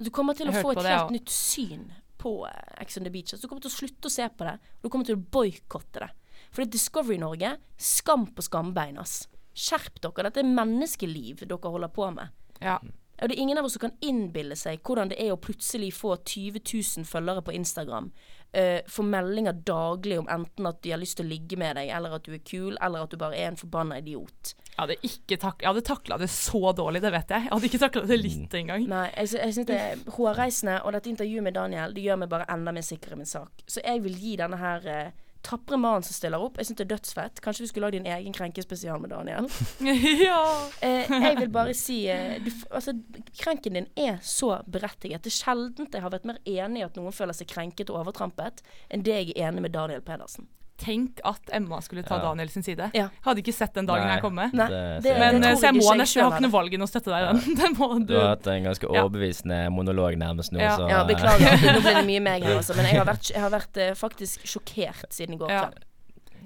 [0.00, 1.16] Du kommer til å få et det helt ja.
[1.18, 1.88] nytt syn
[2.22, 3.34] på eh, Ex on the Beach.
[3.34, 4.56] Altså, du kommer til å slutte å se på det.
[4.78, 6.12] Og du kommer til å boikotte det.
[6.50, 9.24] For det er Discovery Norge, skam på skambein, ass.
[9.56, 10.28] Skjerp dere.
[10.28, 12.32] Dette er menneskeliv dere holder på med.
[12.64, 12.78] Ja.
[13.16, 15.94] Og det er ingen av oss som kan innbille seg hvordan det er å plutselig
[15.96, 18.10] få 20 000 følgere på Instagram.
[18.56, 21.90] Eh, får meldinger daglig om enten at de har lyst til å ligge med deg,
[21.92, 24.54] eller at du er kul, eller at du bare er en forbanna idiot.
[24.76, 27.46] Jeg hadde ikke tak jeg hadde takla det så dårlig, det vet jeg.
[27.46, 28.24] Jeg hadde ikke takla det Mm.
[28.26, 28.88] litt engang.
[28.88, 32.28] Nei, jeg, jeg synes det er hårreisende, og dette intervjuet med Daniel Det gjør meg
[32.28, 33.62] bare enda mer sikker i min sak.
[33.66, 35.10] Så jeg vil gi denne her eh,
[35.46, 36.58] tapre mannen som stiller opp.
[36.58, 37.40] Jeg syns det er dødsfett.
[37.44, 39.48] Kanskje vi skulle lagd din egen krenkespesial med Daniel.
[40.26, 40.42] ja.
[40.84, 42.96] Eh, jeg vil bare si eh, du, altså,
[43.38, 45.22] Krenken din er så berettiget.
[45.24, 48.02] Det er sjelden jeg har vært mer enig i at noen føler seg krenket og
[48.02, 50.50] overtrampet, enn det jeg er enig med Daniel Pedersen.
[50.76, 52.22] Tenk at Emma skulle ta Ja.
[52.28, 52.90] Daniel sin side.
[52.92, 53.08] Ja.
[53.24, 54.14] Hadde ikke sett den dagen Nei.
[54.16, 54.50] jeg komme.
[54.52, 54.66] Nei,
[55.00, 55.14] Det.
[55.18, 57.10] Men det det så jeg må nesten, jeg har ikke noe valg enn å støtte
[57.14, 57.54] deg i den.
[57.62, 58.04] den må du.
[58.12, 59.02] Du har hatt en ganske Ja.
[59.04, 60.76] overbevisende monolog nærmest nå, Ja.
[60.76, 61.56] så Ja, beklager.
[61.64, 62.76] Nå ble det mye meg her, altså.
[62.76, 65.64] Men jeg har vært, jeg har vært uh, faktisk sjokkert siden i går Ja.
[65.70, 65.84] kveld.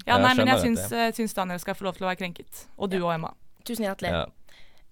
[0.07, 2.65] Ja, nei, men jeg syns, eh, syns Daniel skal få lov til å være krenket.
[2.79, 3.33] Og du og Emma.
[3.63, 4.09] Tusen hjertelig.
[4.09, 4.25] Ja.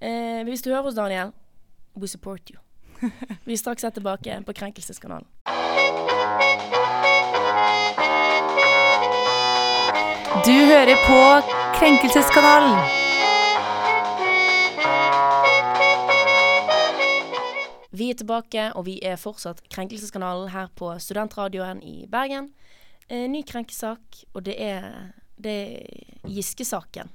[0.02, 1.32] Eh, hvis du hører oss, Daniel,
[1.96, 2.60] we support you.
[3.46, 5.26] Vi er straks er tilbake på Krenkelseskanalen.
[10.46, 11.20] Du hører på
[11.80, 12.78] Krenkelseskanalen.
[17.92, 22.52] Vi er tilbake, og vi er fortsatt Krenkelseskanalen her på Studentradioen i Bergen.
[23.10, 27.12] Eh, ny krenkesak, og det er, det er Giske-saken.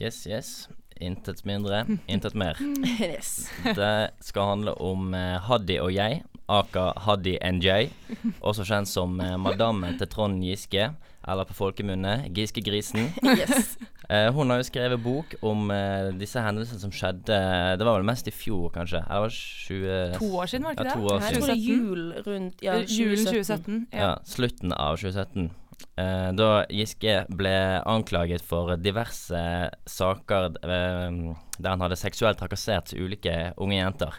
[0.00, 0.50] Yes, yes.
[0.98, 2.58] Intet mindre, intet mer.
[2.98, 3.50] yes.
[3.62, 3.92] Det
[4.24, 7.92] skal handle om eh, Haddy og jeg, aka Haddy NJ,
[8.48, 10.90] også kjent som eh, madammen til Trond Giske,
[11.28, 13.10] eller på folkemunne Giskegrisen.
[13.38, 13.76] yes.
[14.08, 17.36] Eh, hun har jo skrevet bok om eh, disse hendelsene som skjedde
[17.76, 19.02] Det var vel mest i fjor, kanskje?
[19.04, 19.38] Eller var det
[19.68, 20.18] 20...
[20.18, 21.12] To år siden, var det Ja, to det?
[21.12, 22.98] år Jeg tror det er jul rundt ja, 2017.
[22.98, 23.80] Julen 2017.
[23.92, 24.12] Ja, Ja.
[24.24, 25.50] slutten av 2017.
[25.98, 27.54] Eh, da Giske ble
[27.86, 29.42] anklaget for diverse
[29.86, 31.18] saker eh,
[31.58, 34.16] der han hadde seksuelt trakassert ulike unge jenter.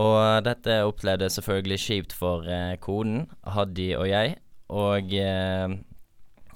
[0.00, 4.36] Og dette opplevde selvfølgelig kjipt for eh, konen, Haddy og jeg.
[4.72, 5.74] Og eh,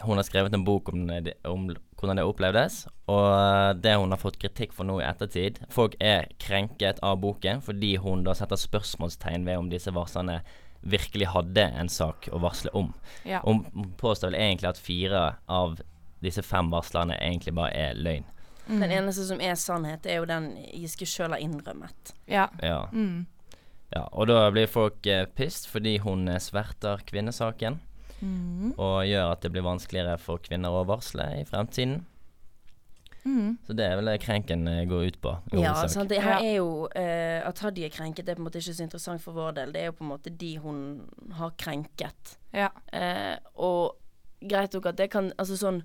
[0.02, 2.82] hun har skrevet en bok om, det, om hvordan det opplevdes.
[3.08, 7.62] Og det hun har fått kritikk for nå i ettertid Folk er krenket av boken
[7.64, 10.40] fordi hun da setter spørsmålstegn ved om disse varslerne
[10.86, 12.92] virkelig hadde en sak å varsle om.
[13.26, 13.40] Ja.
[13.42, 13.64] Hun
[13.98, 15.80] påstår vel egentlig at fire av
[16.22, 18.26] disse fem varslerne egentlig bare er løgn.
[18.66, 18.80] Mm.
[18.80, 22.14] Den eneste som er sannhet, er jo den Giske sjøl har innrømmet.
[22.30, 22.48] Ja.
[22.62, 22.86] Ja.
[22.92, 23.26] Mm.
[23.94, 24.06] ja.
[24.12, 27.80] Og da blir folk eh, pissed fordi hun eh, sverter kvinnesaken.
[28.20, 28.74] Mm.
[28.74, 32.04] Og gjør at det blir vanskeligere for kvinner å varsle i fremtiden.
[33.26, 33.56] Mm.
[33.66, 35.32] Så det er vel det krenken eh, går ut på.
[35.58, 38.46] Ja, altså, det her er jo eh, At Hadia er krenket, det er på en
[38.46, 39.72] måte ikke så interessant for vår del.
[39.74, 40.82] Det er jo på en måte de hun
[41.34, 42.36] har krenket.
[42.54, 42.70] Ja.
[42.94, 43.98] Eh, og
[44.46, 45.80] greit nok at det kan Altså sånn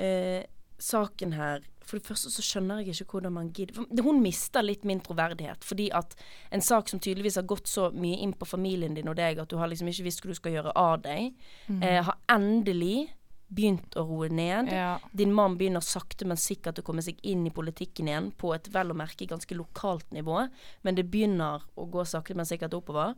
[0.00, 0.46] eh,
[0.80, 4.84] Saken her For det første så skjønner jeg ikke hvordan man gidder Hun mister litt
[4.88, 5.64] min troverdighet.
[5.64, 6.16] Fordi at
[6.54, 9.48] en sak som tydeligvis har gått så mye inn på familien din og deg at
[9.48, 11.32] du har liksom ikke visst hva du skal gjøre av deg,
[11.80, 13.08] eh, har endelig
[13.48, 14.68] begynt å roe ned.
[14.72, 14.98] Ja.
[15.16, 18.68] Din mann begynner sakte, men sikkert å komme seg inn i politikken igjen, på et
[18.74, 20.42] vel å merke ganske lokalt nivå.
[20.84, 23.16] Men det begynner å gå sakte, men sikkert oppover.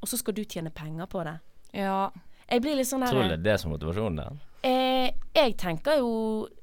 [0.00, 1.38] Og så skal du tjene penger på det.
[1.76, 2.08] ja.
[2.46, 4.42] Jeg blir litt sånn Tror du det er det som er motivasjonen der?
[4.66, 6.10] Eh, Jeg tenker jo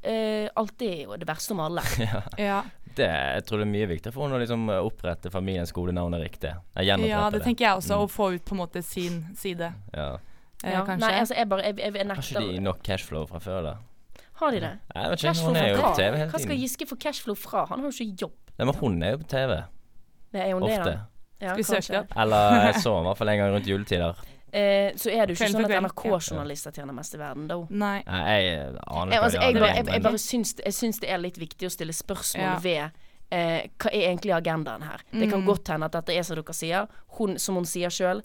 [0.04, 1.84] eh, alltid jo det verste om alle.
[2.42, 2.62] ja.
[2.94, 6.52] Det, jeg tror det er mye viktigere for henne å liksom opprette familiens skolenavn riktig.
[6.78, 6.98] Ja,
[7.34, 7.96] det tenker jeg også.
[7.98, 8.04] Mm.
[8.06, 10.12] Å få ut på en måte sin side, Ja.
[10.63, 11.00] eh, Ja, kanskje.
[11.08, 13.74] Nei, altså jeg bare Jeg, jeg, jeg Har ikke de nok cashflow fra før, da?
[14.42, 14.70] Har de det?
[14.96, 15.89] Jeg vet ikke, Cashflow hun er jo på?
[15.98, 16.58] TV hele Hva skal.
[16.63, 17.66] Giske få cashflow fra?
[17.70, 18.38] Han har jo ikke jobb.
[18.58, 19.58] Nei, men hun er jo på TV,
[20.34, 20.86] Det er det, ofte.
[20.86, 20.96] da.
[21.44, 22.00] Ja, Skal vi søke kanskje.
[22.04, 22.13] opp?
[22.24, 24.22] Eller jeg så henne i hvert fall en gang rundt juletider.
[24.54, 25.72] Eh, så er det jo ikke sånn at.
[25.84, 27.56] NRK-journalister tjener mest i verden, da.
[27.70, 28.04] Nei.
[28.06, 31.18] Nei, jeg aner ikke altså, jeg, bare, jeg, jeg bare syns, jeg syns det er
[31.24, 32.60] litt viktig å stille spørsmål Ja.
[32.62, 33.02] ved
[33.34, 35.02] eh, hva er egentlig agendaen her.
[35.12, 35.48] Det kan Mm.
[35.50, 36.88] godt hende at dette er som dere sier.
[37.18, 38.22] Hun, som hun sier sjøl,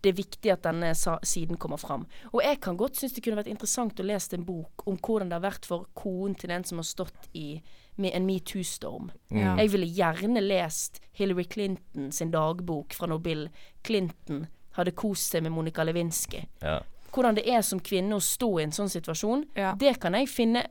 [0.00, 2.06] det er viktig at denne sa siden kommer fram.
[2.32, 5.28] Og jeg kan godt synes det kunne vært interessant å lese en bok om hvordan
[5.28, 7.60] det har vært for konen til den som har stått i
[7.98, 9.10] med en metoo-storm.
[9.30, 9.54] Ja.
[9.60, 13.50] Jeg ville gjerne lest Hillary Clinton sin dagbok fra Nobel
[13.84, 16.44] Clinton hadde kost seg med Monica Lewinsky.
[16.62, 16.80] ja.
[17.16, 19.70] Hvordan det er som kvinne å stå i en sånn situasjon, Ja.
[19.74, 20.66] det kan jeg finne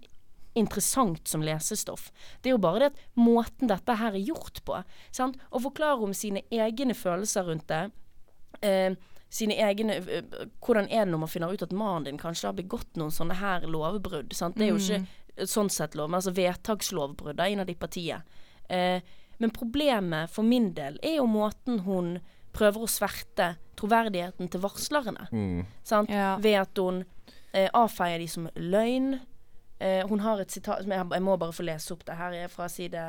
[0.55, 2.11] interessant som lesestoff.
[2.41, 4.77] Det er jo bare det at måten dette her er gjort på,
[5.11, 5.37] sant?
[5.51, 7.91] å forklare om sine egne følelser rundt det.
[8.61, 8.95] Eh,
[9.29, 10.21] sine egne eh,
[10.63, 13.35] Hvordan er det når man finner ut at mannen din kanskje har begått noen sånne
[13.41, 14.31] her lovbrudd?
[14.37, 14.55] Sant?
[14.55, 15.01] Det er jo ikke
[15.37, 18.21] eh, sånn sett lov, men altså vedtakslovbrudd er innad i partiet.
[18.69, 19.01] Eh,
[19.39, 22.19] men problemet for min del er jo måten hun
[22.55, 25.27] prøver å sverte troverdigheten til varslerne.
[25.31, 25.63] Mm.
[25.83, 26.11] Sant?
[26.13, 26.35] Ja.
[26.41, 27.03] Ved at hun
[27.51, 29.17] eh, avfeier de som løgn.
[29.83, 32.05] Eh, hun har et sitat som jeg, jeg må bare få lese opp.
[32.07, 33.03] Det her er fra side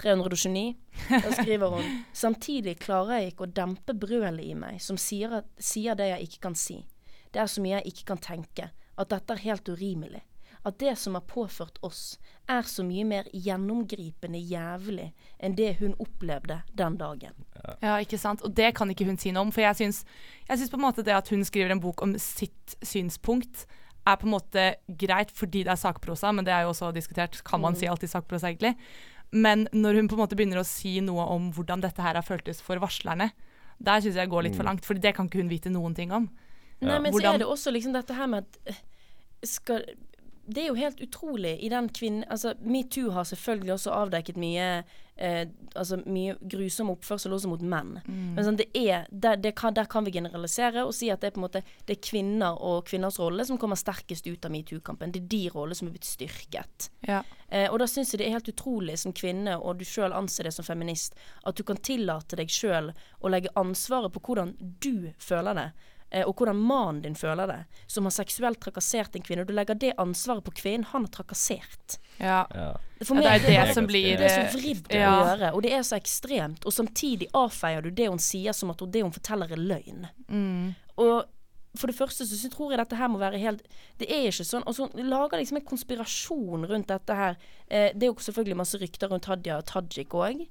[0.00, 0.64] 329.
[1.12, 1.90] Da skriver hun
[2.24, 6.30] Samtidig klarer jeg ikke å dempe brølet i meg som sier, at, sier det jeg
[6.30, 6.82] ikke kan si.
[7.30, 10.24] Det er så mye jeg ikke kan tenke, at dette er helt urimelig.
[10.68, 15.94] At det som er påført oss, er så mye mer gjennomgripende jævlig enn det hun
[16.00, 17.34] opplevde den dagen.
[17.84, 18.44] Ja, ikke sant.
[18.44, 19.52] Og det kan ikke hun si noe om.
[19.54, 20.02] For jeg syns,
[20.48, 23.66] jeg syns på en måte det at hun skriver en bok om sitt synspunkt,
[24.08, 24.64] er på en måte
[25.00, 27.40] greit fordi det er sakprosa, men det er jo også diskutert.
[27.44, 28.74] Kan man si alltid sakprosa, egentlig?
[29.30, 32.24] Men når hun på en måte begynner å si noe om hvordan dette her har
[32.24, 33.30] føltes for varslerne,
[33.78, 36.14] der syns jeg går litt for langt, for det kan ikke hun vite noen ting
[36.14, 36.30] om.
[36.80, 38.80] Nei, men så er det også liksom dette her med at eh,
[39.46, 39.84] skal
[40.48, 44.68] Det er jo helt utrolig i den kvinnen Altså, metoo har selvfølgelig også avdekket mye
[45.16, 45.42] eh,
[45.74, 47.98] Altså mye grusom oppførsel også mot menn.
[48.36, 51.30] Men sånn, det er der, det kan, der kan vi generalisere og si at det
[51.30, 54.54] er på en måte Det er kvinner og kvinners rolle som kommer sterkest ut av
[54.54, 55.12] metoo-kampen.
[55.12, 56.88] Det er de rollene som er blitt styrket.
[57.08, 57.20] Ja.
[57.48, 60.48] Eh, og da syns jeg det er helt utrolig som kvinne, og du sjøl anser
[60.48, 65.12] det som feminist, at du kan tillate deg sjøl å legge ansvaret på hvordan du
[65.22, 65.70] føler det.
[66.10, 69.44] Eh, Og hvordan mannen din føler det, som har seksuelt trakassert en kvinne.
[69.44, 71.98] Og du legger det ansvaret på kvinnen han har trakassert.
[72.18, 72.44] Ja.
[72.54, 72.74] Ja.
[72.98, 75.08] Meg det er det det som blir det er så vridd ja.
[75.12, 76.66] å gjøre, og det er så ekstremt.
[76.66, 80.08] Og samtidig avfeier du det hun sier som at det hun forteller er løgn.
[80.26, 80.72] Mm.
[80.98, 81.18] Og
[81.78, 83.66] for det første så tror jeg dette her må være helt
[84.00, 84.64] Det er ikke sånn.
[84.66, 87.36] Og så lager liksom en konspirasjon rundt dette her.
[87.68, 90.46] Eh, det er jo selvfølgelig masse rykter rundt Hadia Tajik òg,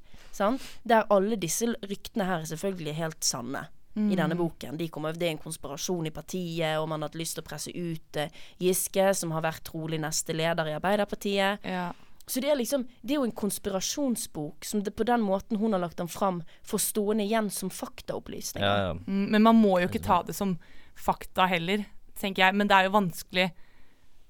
[0.88, 3.66] der alle disse ryktene her er selvfølgelig helt sanne.
[3.98, 4.78] I denne boken.
[4.78, 7.48] De kommer, det er en konspirasjon i partiet, og man har hatt lyst til å
[7.48, 8.30] presse ut eh,
[8.62, 11.66] Giske, som har vært trolig neste leder i Arbeiderpartiet.
[11.66, 11.88] Ja.
[12.28, 15.72] Så det er liksom Det er jo en konspirasjonsbok som det på den måten hun
[15.74, 18.68] har lagt den fram, får stående igjen som faktaopplysninger.
[18.68, 18.98] Ja, ja.
[19.08, 20.58] Mm, Men man må jo ikke ta det som
[20.98, 21.86] fakta heller,
[22.20, 22.56] tenker jeg.
[22.58, 23.50] Men det er jo vanskelig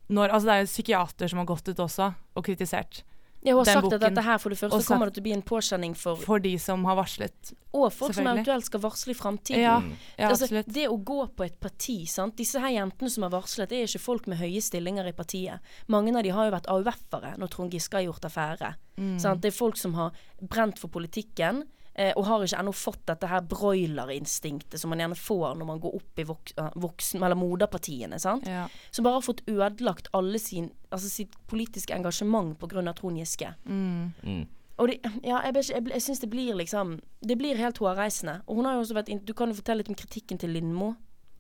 [0.08, 3.01] når Altså, det er jo psykiater som har gått ut også og kritisert.
[3.45, 5.28] Jeg har sagt sagt at dette her for det første sagt- kommer det til å
[5.28, 7.54] bli en påkjenning for For de som har varslet.
[7.73, 9.62] Og folk som eventuelt skal varsle i framtiden.
[9.62, 9.82] Ja,
[10.17, 10.73] ja altså, absolutt.
[10.73, 12.36] det å gå på et parti, sant?
[12.36, 15.60] disse her jentene som har varslet, det er ikke folk med høye stillinger i partiet.
[15.88, 18.76] Mange av de har jo vært AUF-ere når Trond Giske har gjort affære.
[18.97, 19.19] Mm.
[19.19, 19.41] Sant?
[19.41, 21.63] Det er folk som har brent for politikken.
[21.97, 25.79] Eh, og har ikke ennå fått dette her broilerinstinktet som man gjerne får når man
[25.81, 28.19] går opp i vok voksen, eller moderpartiene.
[28.21, 28.45] sant?
[28.47, 28.67] Ja.
[28.91, 32.93] Som bare har fått ødelagt alle sin, altså sitt politiske engasjement pga.
[32.93, 33.49] Trond Giske.
[33.65, 34.13] Mm.
[34.23, 34.45] Mm.
[34.77, 38.41] Og det, ja, jeg, jeg, jeg syns det blir liksom Det blir helt hårreisende.
[38.45, 40.53] Og hun har jo også vært inn- Du kan jo fortelle litt om kritikken til
[40.53, 40.91] Lindmo.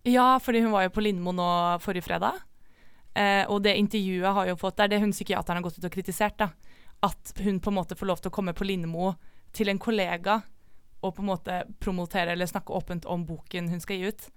[0.09, 1.45] Ja, fordi hun var jo på Lindmo nå
[1.83, 2.33] forrige fredag.
[3.13, 5.85] Eh, og det intervjuet har jo fått Det er det hun psykiateren har gått ut
[5.85, 6.37] og kritisert.
[6.37, 6.49] da.
[7.03, 9.13] At hun på en måte får lov til å komme på Lindmo
[9.57, 10.41] til en kollega
[11.05, 14.27] og på en måte promotere eller snakke åpent om boken hun skal gi ut.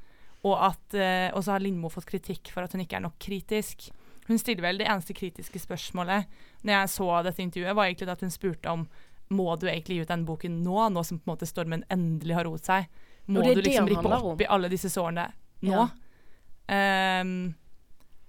[0.41, 3.19] Og, at, eh, og så har Lindmo fått kritikk for at hun ikke er nok
[3.21, 3.91] kritisk.
[4.29, 6.29] Hun stiller vel det eneste kritiske spørsmålet
[6.65, 8.85] når jeg så dette intervjuet, var egentlig at hun spurte om
[9.31, 12.35] må du egentlig gi ut denne boken nå, nå som på en måte stormen endelig
[12.35, 12.89] har roet seg?
[13.31, 14.33] Må du liksom rippe om.
[14.33, 15.29] opp i alle disse sårene
[15.63, 15.71] nå?
[15.71, 15.87] Ja.
[16.71, 17.53] Um,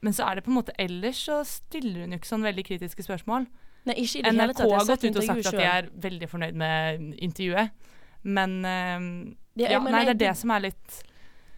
[0.02, 2.66] men så er det på en måte ellers så stiller hun jo ikke sånn veldig
[2.70, 3.48] kritiske spørsmål.
[3.90, 4.70] Nei, ikke i det hele NRK tatt.
[4.70, 7.72] Jeg har gått ut og sagt at de er veldig fornøyd med intervjuet.
[8.22, 9.08] Men ehm,
[9.58, 11.04] Det- ja, nei, det er det som er litt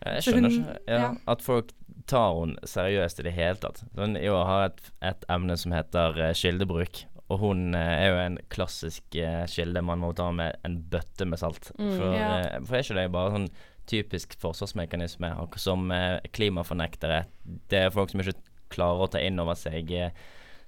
[0.05, 1.09] Jeg skjønner ikke ja, ja.
[1.27, 1.71] at folk
[2.07, 3.83] tar henne seriøst i det hele tatt.
[3.95, 7.05] Hun i år har et, et emne som heter eh, kildebruk.
[7.31, 11.25] Og hun eh, er jo en klassisk uh, kilde man må ta med en bøtte
[11.25, 11.71] med salt.
[11.79, 12.31] Mm, for, ja.
[12.41, 13.47] eh, for er ikke det bare sånn
[13.87, 17.23] typisk forsvarsmekanisme, akkurat som eh, klimafornektere?
[17.71, 18.35] Det er folk som ikke
[18.73, 20.11] klarer å ta inn over seg eh,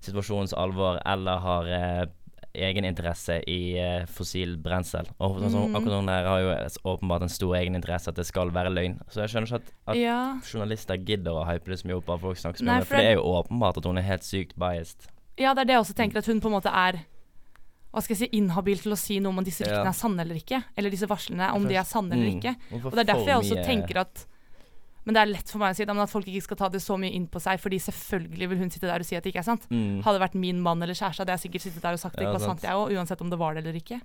[0.06, 2.06] situasjonens alvor, eller har eh,
[2.56, 5.08] egeninteresse i eh, fossil brensel.
[5.20, 5.76] Og sånn Mhm.
[5.76, 6.52] akkurat hun her har jo
[6.86, 9.00] åpenbart en stor egeninteresse at det skal være løgn.
[9.10, 10.39] Så jeg skjønner ikke at, at Ja.
[10.44, 12.88] journalister gidder å hype det så mye opp av folk snakker så mye om det,
[12.88, 15.08] for det er jo åpenbart at hun er helt sykt biased.
[15.38, 17.02] ja, det er det jeg også tenker, at hun på en måte er
[17.94, 19.89] hva skal jeg si, inhabil til å si noe om disse ryktene Ja.
[19.89, 20.63] er sanne eller ikke.
[20.78, 22.41] Eller disse varslene, om de er sanne eller Mm.
[22.41, 22.56] ikke.
[22.86, 24.26] Og det er derfor jeg også tenker at
[25.06, 26.68] Men det er lett for meg å si det, men at folk ikke skal ta
[26.70, 29.24] det så mye inn på seg, fordi selvfølgelig vil hun sitte der og si at
[29.24, 29.68] det ikke er sant.
[29.70, 30.02] mm.
[30.04, 32.24] Hadde det vært min mann eller kjæreste, hadde jeg sikkert sittet der og sagt det
[32.24, 32.62] Ja, ikke var sant.
[32.62, 34.02] sant, jeg òg, uansett om det var det eller ikke.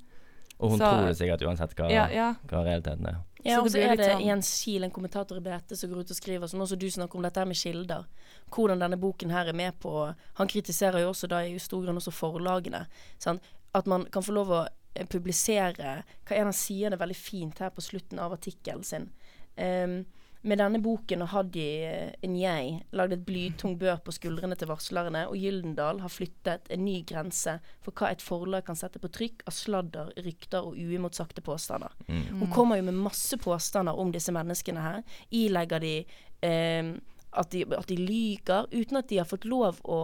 [0.60, 2.34] Og hun så- tror det sikkert uansett hva, Ja, ja.
[2.46, 3.16] hva realiteten er.
[3.42, 6.00] Ja, Så og så er det sånn- Jens Kiel, en kommentator i BT, som går
[6.00, 8.04] ut og skriver, som også du snakker om dette her med kilder.
[8.50, 11.96] Hvordan denne boken her er med på Han kritiserer jo også da i stor grunn
[11.96, 12.86] også forlagene.
[13.18, 13.40] Sant?
[13.74, 17.58] At man kan få lov å eh, publisere Hva det han sier det veldig fint
[17.58, 19.10] her på slutten av artikkelen sin?
[19.56, 20.04] Ehm,
[20.42, 25.26] med denne boken har Hadi eh, Njei lagd et blytung bør på skuldrene til varslerne,
[25.28, 29.44] og Gyldendal har flyttet en ny grense for hva et forlag kan sette på trykk
[29.50, 31.92] av sladder, rykter og uimotsagte påstander.
[32.08, 35.00] Hun kommer jo med masse påstander om disse menneskene her.
[35.28, 35.94] Ilegger de,
[36.42, 36.92] eh,
[37.30, 40.00] at de at de lyger, uten at de har fått lov å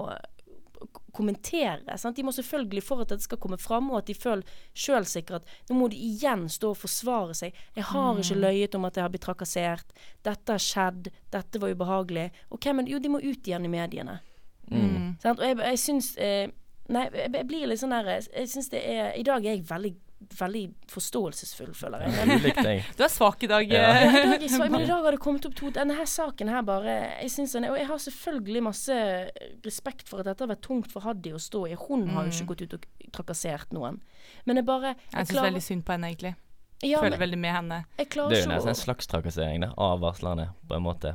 [1.17, 1.99] kommentere.
[1.99, 2.17] Sant?
[2.17, 4.45] De må selvfølgelig, for at dette skal komme fram, og at de føler
[4.77, 7.57] sjølsikre at nå må de igjen stå og forsvare seg.
[7.75, 9.97] 'Jeg har ikke løyet om at jeg har blitt trakassert.
[10.25, 11.11] Dette har skjedd.
[11.33, 14.21] Dette var ubehagelig.' Ok, men jo, de må ut igjen i mediene.
[14.71, 15.17] Mm.
[15.23, 15.41] Sant?
[15.41, 16.49] Og jeg, jeg syns eh,
[16.87, 19.65] Nei, jeg, jeg blir litt sånn der jeg syns det er I dag er jeg
[19.67, 22.13] veldig Veldig forståelsesfull, føler jeg.
[22.17, 23.69] Men, Du er svak i dag.
[23.71, 23.83] Ja.
[23.93, 24.15] eh.
[24.17, 26.65] ja, i dag men i dag har det kommet opp to Denne her saken her
[26.67, 28.97] bare jeg synes den er, Og jeg har selvfølgelig masse
[29.67, 31.77] respekt for at dette har vært tungt for Haddy å stå i.
[31.77, 34.01] Hun har jo ikke gått ut og trakassert noen.
[34.49, 36.35] Men jeg bare Jeg syns veldig synd på henne, egentlig.
[36.83, 37.85] ja, Føler men, veldig med henne.
[37.99, 41.15] jeg Det er jo nesten en slags trakassering da, av varslerne, på en måte.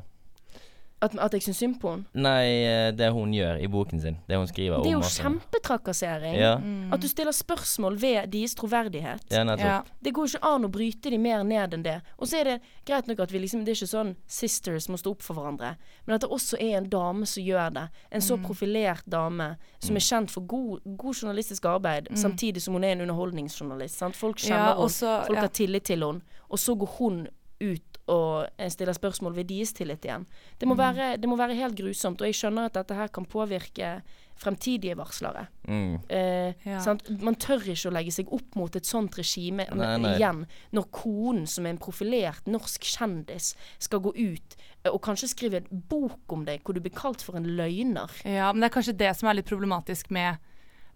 [1.01, 2.05] At, at jeg syns synd på henne.
[2.13, 5.07] Nei, eh, det hun gjør i boken sin, det hun skriver Det er om jo
[5.09, 6.35] kjempetrakassering.
[6.37, 6.53] Ja,
[6.93, 9.21] At du stiller spørsmål ved deres troverdighet.
[9.31, 9.43] ja.
[9.57, 9.81] Ja.
[10.03, 12.01] Det går ikke an å bryte de mer ned enn det.
[12.17, 14.97] Og så er det greit nok at vi liksom Det er ikke sånn sisters må
[14.97, 15.75] stå opp for hverandre.
[16.05, 17.87] Men at det også er en dame som gjør det.
[18.11, 22.83] En så profilert dame som er kjent for god, god journalistisk arbeid, samtidig som hun
[22.83, 23.97] er en underholdningsjournalist.
[23.97, 24.15] Sant?
[24.15, 25.41] Folk kjenner Ja, henne, folk ja.
[25.41, 26.21] har tillit til henne.
[26.49, 27.27] Og så går hun
[27.61, 30.25] ut og eh, stiller spørsmål ved deres tillit igjen.
[30.59, 32.19] Det må, være, det må være helt grusomt.
[32.21, 34.01] Og jeg skjønner at dette her kan påvirke
[34.41, 35.45] fremtidige varslere.
[35.69, 35.99] Mm.
[36.09, 36.79] Eh, Ja.
[36.81, 37.05] sant?
[37.21, 40.15] Man tør ikke å legge seg opp mot et sånt regime Nei, nei.
[40.17, 45.29] igjen, når konen, som er en profilert norsk kjendis, skal gå ut eh, og kanskje
[45.29, 48.09] skrive en bok om deg hvor du blir kalt for en løgner.
[48.25, 50.41] Ja, men det er kanskje det som er litt problematisk med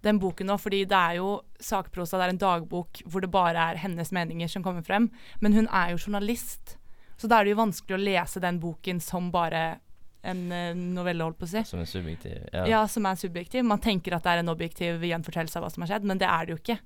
[0.05, 1.29] den boken nå, fordi det er jo
[1.61, 5.07] sakprosa, det er en dagbok hvor det bare er hennes meninger som kommer frem.
[5.41, 6.75] Men hun er jo journalist,
[7.17, 9.63] så da er det jo vanskelig å lese den boken som bare
[10.25, 11.63] en eh, novelle, holdt på å si.
[11.63, 12.65] Som er subjektiv Ja.
[12.65, 13.63] Ja, som er subjektiv.
[13.63, 16.27] Man tenker at det er en objektiv gjenfortellelse av hva som har skjedd, men det
[16.27, 16.79] er det jo ikke.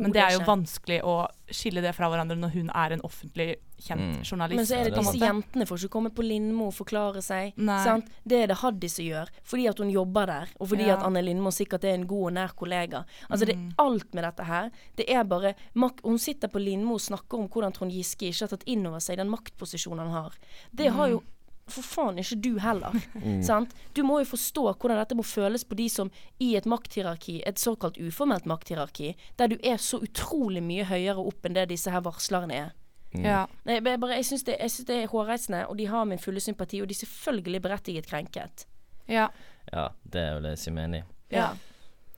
[0.00, 3.56] Men det er jo vanskelig å skille det fra hverandre når hun er en offentlig
[3.78, 4.22] kjent Mm.
[4.24, 4.56] journalist.
[4.56, 7.52] Men så er det det disse jentene får ikke komme på Lindmo og forklare seg.
[7.84, 8.08] Sant?
[8.26, 10.96] Det er det Haddy som gjør, fordi at hun jobber der, og fordi Ja.
[10.96, 13.04] at Anne Lindmo sikkert er en god og nær kollega.
[13.30, 13.68] Altså det Mm.
[13.68, 14.70] er alt med dette her.
[14.96, 18.40] Det er bare mak Hun sitter på Lindmo og snakker om hvordan Trond Giske ikke
[18.40, 20.32] har tatt inn over seg den maktposisjonen han har.
[20.74, 21.12] Det har Mm.
[21.12, 21.22] jo
[21.70, 22.94] for faen ikke du heller.
[23.26, 23.40] Mm.
[23.42, 23.72] Sant?
[23.96, 27.58] Du må jo forstå hvordan dette må føles på de som i et makthierarki, et
[27.58, 32.04] såkalt uformelt makthierarki, der du er så utrolig mye høyere opp enn det disse her
[32.06, 32.70] varslerne er.
[33.16, 33.40] Ja.
[33.64, 36.42] Nei, jeg, bare, jeg syns det, synes det er hårreisende, og de har min fulle
[36.44, 38.66] sympati, og de er selvfølgelig berettiget krenket.
[39.08, 39.28] ja.
[39.72, 41.02] Ja, det er jo det jeg er i.
[41.34, 41.48] Ja.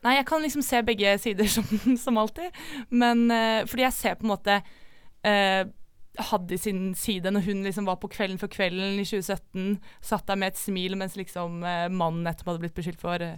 [0.05, 2.55] Nei, jeg kan liksom se begge sider som, som alltid.
[2.91, 5.63] Men uh, fordi jeg ser på en måte uh,
[6.19, 9.79] Haddy sin side når hun liksom var på Kvelden for kvelden i 2017.
[10.03, 13.37] Satt der med et smil mens liksom eh, mannen nettopp hadde blitt beskyldt for eh,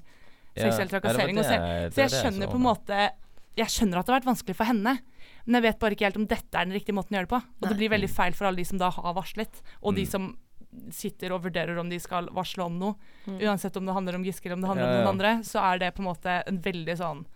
[0.56, 1.36] seksuell Ja, trakassering.
[1.36, 3.10] ja, det det- det så jeg det jeg skjønner på en måte
[3.56, 4.98] Jeg skjønner at det har vært vanskelig for henne.
[5.44, 7.34] Men jeg vet bare ikke helt om dette er den riktige måten å gjøre det
[7.34, 7.42] på.
[7.60, 7.68] Og Nei.
[7.68, 10.08] det blir veldig feil for alle de som da har varslet, og de Mm.
[10.10, 10.36] som
[10.90, 12.94] sitter og vurderer om de skal varsle om noe.
[13.26, 13.40] Mm.
[13.42, 15.58] Uansett om det handler om Giske eller om det handler Ja, om noen andre, så
[15.60, 17.26] er det på en måte en veldig sånn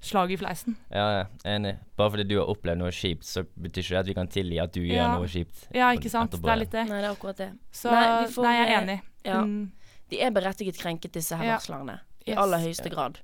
[0.00, 0.76] slag i fleisen.
[0.94, 1.76] Ja, ja, enig.
[1.96, 4.60] Bare fordi du har opplevd noe kjipt, så betyr ikke det at vi kan tilgi
[4.62, 5.66] at du gjør noe kjipt.
[5.74, 6.30] Ja, ikke sant?
[6.32, 6.46] etterpå.
[6.46, 6.84] Det er litt det.
[6.88, 7.50] Nei, det er akkurat det.
[7.72, 9.00] Så Nei, nei, jeg er enig.
[9.24, 9.40] Ja.
[9.44, 9.72] Mm,
[10.10, 11.56] De er berettiget krenket, disse her Ja.
[11.58, 11.98] varslerne.
[12.26, 12.38] I Yes.
[12.38, 13.18] aller høyeste grad.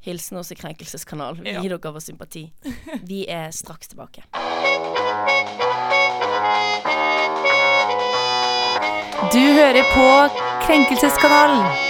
[0.00, 1.36] Hilsen oss i Krenkelseskanal.
[1.40, 1.60] Vi Ja.
[1.62, 2.52] gir dere vår sympati.
[3.08, 4.22] Vi er straks tilbake.
[9.32, 10.06] Du hører på
[10.66, 11.87] Krenkelseskanalen.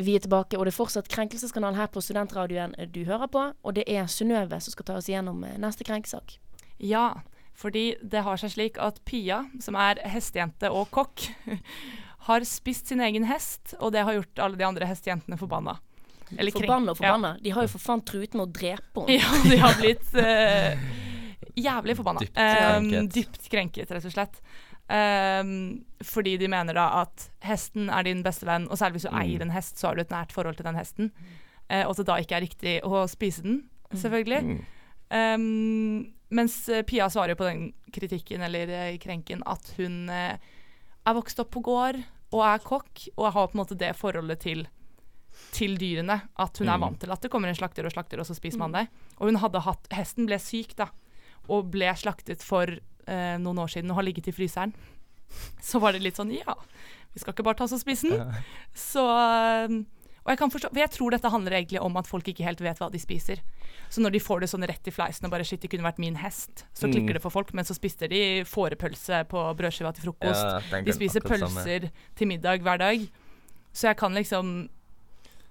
[0.00, 3.42] Vi er tilbake, og det er fortsatt Krenkelseskanal her på Studentradioen du hører på.
[3.62, 6.38] Og det er Synnøve som skal ta oss gjennom eh, neste krenkesak.
[6.80, 7.20] ja,
[7.60, 11.26] fordi det har seg slik at Pia, som er hestejente og kokk,
[12.30, 15.74] har spist sin egen hest, og det har gjort alle de andre hestejentene forbanna.
[16.38, 17.34] Eller Forbanna og forbanna.
[17.42, 19.18] De har jo for faen truet med å drepe henne.
[19.18, 22.22] Ja, de har blitt uh, jævlig forbanna.
[22.22, 23.14] Dypt Um, krenket.
[23.18, 24.40] dypt krenket, rett og slett.
[24.90, 29.12] Um, fordi de mener da at hesten er din beste venn, og særlig hvis du
[29.14, 29.20] Mm.
[29.22, 31.12] eier en hest, så har du et nært forhold til den hesten.
[31.70, 33.60] Uh, og at det da ikke er riktig å spise den,
[33.94, 34.42] selvfølgelig.
[34.42, 34.64] Mm.
[35.10, 40.36] Um, mens eh, Pia svarer jo på den kritikken eller eh, krenken at hun uh,
[40.38, 41.98] er vokst opp på gård
[42.32, 44.60] og er kokk, og har på en måte det forholdet til,
[45.54, 46.20] til dyrene.
[46.38, 46.84] At hun er Mm.
[46.86, 48.88] vant til at det kommer en slakter og slakter, og så spiser man det.
[49.18, 50.86] Og hun hadde hatt Hesten ble syk, da,
[51.48, 52.66] og ble slaktet for
[53.10, 54.72] eh, noen år siden og har ligget i fryseren.
[55.68, 56.54] Så var det litt sånn Ja,
[57.14, 58.30] vi skal ikke bare ta oss og spise den.
[58.74, 59.74] Så eh,
[60.20, 62.60] Og jeg kan forstå For jeg tror dette handler egentlig om at folk ikke helt
[62.62, 63.40] vet hva de spiser.
[63.90, 65.98] Så når de får det sånn rett i fleisen og bare shit, det kunne vært
[66.02, 66.92] min hest, så Mm.
[66.94, 67.52] klikker det for folk.
[67.54, 70.44] Men så spiste de fårepølse på brødskiva til frokost.
[70.70, 73.08] Ja, de spiser pølser til middag hver dag.
[73.72, 74.68] Så jeg kan liksom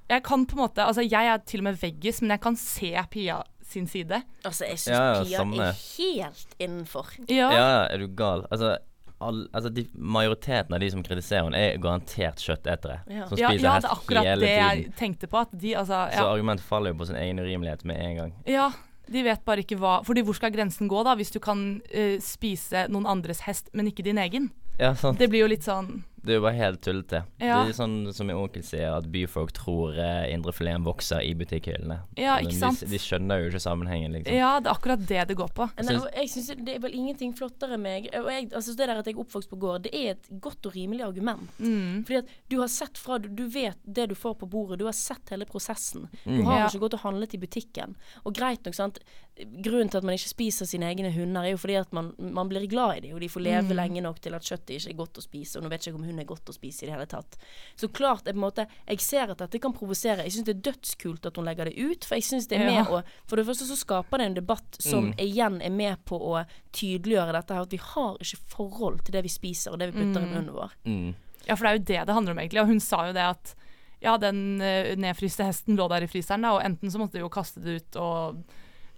[0.09, 2.55] Jeg kan på en måte Altså, jeg er til og med veggis, men jeg kan
[2.55, 4.21] se Pia sin side.
[4.45, 7.11] Altså, jeg syns Ja, ja, Pia er helt innenfor.
[7.29, 7.49] Ja.
[7.53, 8.45] Ja, er du gal?
[8.51, 8.77] Altså,
[9.19, 13.01] all, altså de, majoriteten av de som kritiserer henne, er garantert kjøttetere.
[13.07, 13.25] Ja.
[13.29, 14.83] Som Ja, spiser ja, hest det er akkurat hele det tiden.
[14.83, 15.41] jeg tenkte på.
[15.45, 18.33] At de, altså, Så argumentet faller jo på sin egen urimelighet med en gang.
[18.47, 18.69] ja,
[19.09, 21.15] de vet bare ikke hva Fordi hvor skal grensen gå, da?
[21.17, 24.51] Hvis du kan uh, spise noen andres hest, men ikke din egen?
[24.79, 25.17] Ja, sant.
[25.19, 27.23] Det blir jo litt sånn Det er jo bare helt tullete.
[27.39, 27.63] Ja.
[27.63, 31.99] Det er sånn som min onkel sier, at byfolk tror uh, indrefileten vokser i butikkhyllene.
[32.19, 32.83] Ja, ikke de, sant?
[32.91, 34.35] De, skjønner jo ikke sammenhengen, liksom.
[34.35, 35.69] Ja, det er akkurat det det går på.
[35.79, 38.09] Nei, og jeg synes Det er vel ingenting flottere enn meg.
[38.19, 40.65] og jeg, altså Det der at jeg er oppvokst på gård, det er et godt
[40.69, 41.49] og rimelig argument.
[41.59, 42.03] Mm.
[42.05, 44.79] Fordi at du har sett fra Du, du vet det du får på bordet.
[44.79, 46.09] Du har sett hele prosessen.
[46.25, 46.45] Du Mm.
[46.45, 46.67] har Ja.
[46.67, 47.95] ikke gått og handlet i butikken.
[48.25, 48.99] Og greit nok, sant.
[49.39, 52.49] Grunnen til at man ikke spiser sine egne hunder, er jo fordi at man, man
[52.49, 53.75] blir glad i dem, og de får leve Mm.
[53.77, 55.55] lenge nok til at kjøttet ikke er godt å spise.
[55.57, 57.37] Og nå vet jeg ikke om hund er godt å spise i det hele tatt.
[57.79, 60.23] Så klart, jeg, på en måte, jeg ser at dette kan provosere.
[60.27, 62.67] Jeg syns det er dødskult at hun legger det ut, for jeg syns det er
[62.67, 62.83] Ja.
[62.83, 65.15] med å For det første så skaper det en debatt som Mm.
[65.17, 69.23] igjen er med på å tydeliggjøre dette her, at vi har ikke forhold til det
[69.23, 70.33] vi spiser, og det vi putter i Mm.
[70.33, 70.71] munnen vår.
[70.85, 71.15] Mm.
[71.47, 72.61] Ja, for det er jo det det handler om, egentlig.
[72.61, 73.55] Og hun sa jo det at
[74.01, 77.19] ja, den uh, nedfryste hesten lå der i fryseren, da, og enten så måtte de
[77.19, 78.43] jo kaste det ut og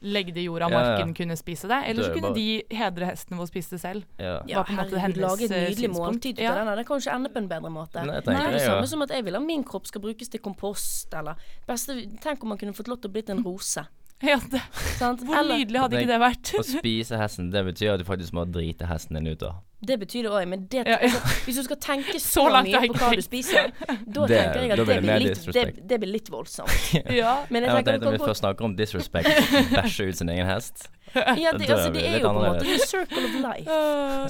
[0.01, 0.89] legge det i jorda, og Ja, ja.
[0.97, 3.79] marken kunne spise det, eller så kunne bare- de hedre hestene ved å spise det
[3.81, 4.03] selv.
[4.17, 4.41] Ja.
[4.49, 6.77] Ja, herregud, hennes, lage et eh, nydelig måltid ut av den.
[6.77, 8.05] Det kan jo ikke ende på en bedre måte.
[8.05, 10.39] Nei, det er det samme som at jeg vil at min kropp skal brukes til
[10.39, 11.35] kompost, eller
[11.67, 13.85] beste, Tenk om man kunne fått lov til å blitt en rose.
[14.21, 14.61] Ja, det,
[14.99, 15.21] Sant?
[15.25, 16.51] hvor Eller, nydelig hadde ikke det vært?
[16.59, 19.39] Å spise hesten, det betyr at du faktisk må drite hesten din ut.
[19.39, 21.09] da det betyr det òg, men det, Ja, ja.
[21.09, 23.71] altså, hvis du skal tenke så, Så langt mye på hva du spiser,
[24.15, 26.73] da Det- tenker jeg at det det blir, litt, det, det blir litt voldsomt.
[27.21, 27.35] ja.
[27.49, 29.31] Men jeg tenker du Når vi først snakker om disrespect,
[29.73, 32.77] bæsje ut sin egen hest Ja, det, altså, det er jo på en måte the
[32.87, 33.79] circle of life.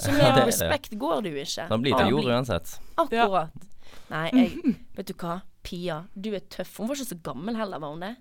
[0.01, 1.67] Så Ja, er respekt går det jo ikke.
[1.69, 2.71] Da blir til jord uansett.
[2.97, 3.67] Akkurat.
[4.09, 5.35] Nei, jeg Vet du hva?
[5.61, 6.79] Pia, du er tøff.
[6.81, 8.15] Hun var ikke så gammel heller, var hun det?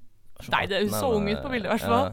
[0.53, 2.13] Nei, det hun så ung ut på bildet, i hvert fall.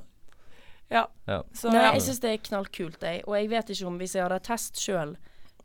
[0.92, 1.06] Ja.
[1.28, 1.42] Ja.
[1.54, 3.24] Så Nei, jeg syns det er knallkult, jeg.
[3.28, 5.18] Og jeg vet ikke om hvis jeg hadde test sjøl,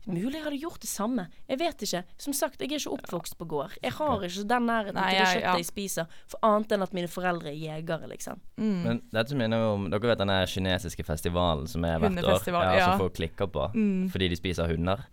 [0.03, 1.23] Mulig jeg hadde gjort det samme.
[1.47, 2.01] Jeg vet ikke.
[2.19, 3.71] Som sagt, jeg er ikke oppvokst på gård.
[3.81, 5.53] Jeg har ikke den nærheten Nei, til det jeg- kjøttet ja.
[5.55, 8.41] jeg spiser, for annet enn at mine foreldre er jegere, liksom.
[8.57, 8.81] Mm.
[8.83, 12.43] Men dette minner jo om Dere vet den der kinesiske festivalen som er hvert år?
[12.51, 12.85] Ja, ja.
[12.91, 14.09] Som folk klikker på Mm.
[14.11, 15.05] fordi de spiser hunder.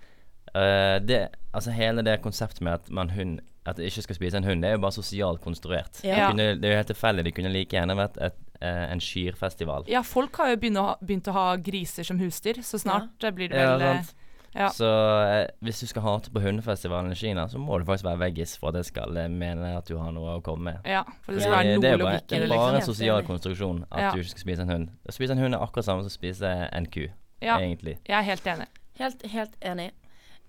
[0.57, 4.37] Uh, det, altså Hele det konseptet med at man hund At det ikke skal spise
[4.37, 6.01] en hund, det er jo bare sosialt konstruert.
[6.03, 6.17] Ja.
[6.17, 7.25] Det, kunne, det er jo helt tilfeldig.
[7.25, 9.87] De kunne like gjerne vært et, en kyrfestival.
[9.89, 13.25] Ja, folk har jo begynt å ha, begynt å ha griser som husdyr, så snart
[13.25, 13.31] ja.
[13.33, 13.95] blir det vel ja,
[14.55, 14.69] ja.
[14.69, 14.87] Så
[15.23, 18.57] eh, hvis du skal hate på hundefestivalen i Kina, så må du faktisk være veggis
[18.59, 20.89] for at jeg skal eh, mene at du har noe å komme med.
[20.91, 22.57] Ja, for det skal være det er bare, logikk det er Liksom.
[22.57, 24.11] bare en sosial konstruksjon at Ja.
[24.11, 24.91] du ikke skal spise en hund.
[25.07, 27.07] Å spise en hund er akkurat samme som å spise en ku,
[27.41, 27.99] Ja, egentlig.
[28.09, 28.67] jeg er helt enig.
[28.99, 29.91] Helt, helt enig.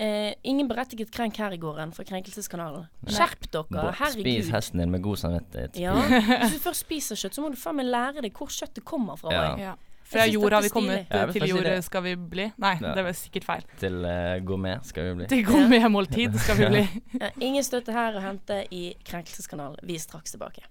[0.02, 2.88] Eh, ingen berettiget krenk her i gården fra Krenkelseskanalen.
[3.06, 4.26] Skjerp dere, herregud.
[4.26, 5.78] Spis hesten din med god samvittighet.
[5.78, 5.94] Ja.
[6.42, 9.20] Hvis du først spiser kjøtt, så må du faen meg lære deg hvor kjøttet kommer
[9.22, 9.36] fra.
[9.36, 9.46] Ja.
[9.62, 9.76] Ja.
[10.12, 12.50] Fra jord har vi kommet, Ja, eh, til faktisk si jord skal vi bli.
[12.58, 12.96] Nei, Ja.
[12.98, 13.62] det var sikkert feil.
[13.80, 15.30] Til uh, gourmet skal vi bli.
[15.32, 16.84] Til gourmetmåltid skal vi bli.
[17.48, 19.80] Ingen støtte her å hente i Krenkelseskanalen.
[19.86, 20.66] Vi er straks tilbake.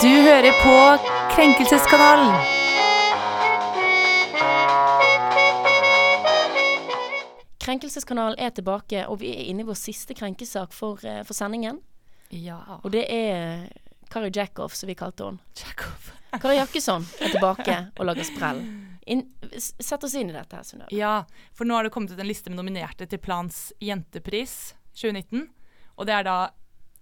[0.00, 0.78] Du hører på
[1.34, 2.59] Krenkelseskanalen.
[7.60, 11.82] Krenkelseskanalen er tilbake, og vi er inne i vår siste krenkesak for, eh, for sendingen.
[12.30, 12.80] Ja.
[12.82, 13.68] Og det er
[14.10, 15.38] Kari Jackoff, som vi kalte henne.
[15.54, 16.12] Jackoff.
[16.42, 18.62] Kari Jakkesson er tilbake og lager sprell.
[19.10, 19.24] In,
[19.58, 20.90] sett oss inn i dette her, Synnøve.
[20.94, 21.24] Ja,
[21.56, 25.48] for nå har det kommet ut en liste med nominerte til Plans jentepris 2019.
[25.98, 26.36] Og det er da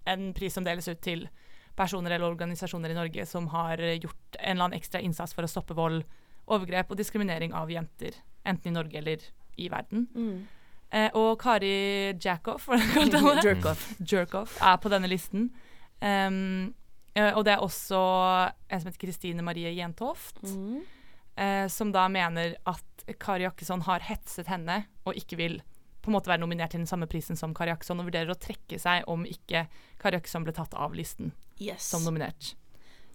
[0.09, 1.29] en pris som deles ut til
[1.79, 5.51] personer eller organisasjoner i Norge som har gjort en eller annen ekstra innsats for å
[5.51, 6.03] stoppe vold,
[6.49, 8.17] overgrep og diskriminering av jenter.
[8.49, 9.29] Enten i Norge eller
[9.59, 10.07] i verden.
[10.15, 10.47] Mm.
[10.91, 13.45] Eh, og Kari Jackoff, hva kalte han det?
[13.51, 13.83] Jerkoff.
[14.01, 15.51] Jerkoff er på denne listen.
[16.01, 16.75] Um,
[17.19, 17.99] og det er også
[18.71, 20.83] en som heter Kristine Marie Jentoft, Mm.
[21.37, 25.57] eh, som da mener at Kari Jakkesson har hetset henne og ikke vil
[26.03, 28.39] på en måte være nominert til den samme prisen som Kari Jakkesson, og vurderer å
[28.39, 29.67] trekke seg om ikke
[29.99, 31.83] Kari Jakkesson ble tatt av listen Yes.
[31.91, 32.55] som nominert.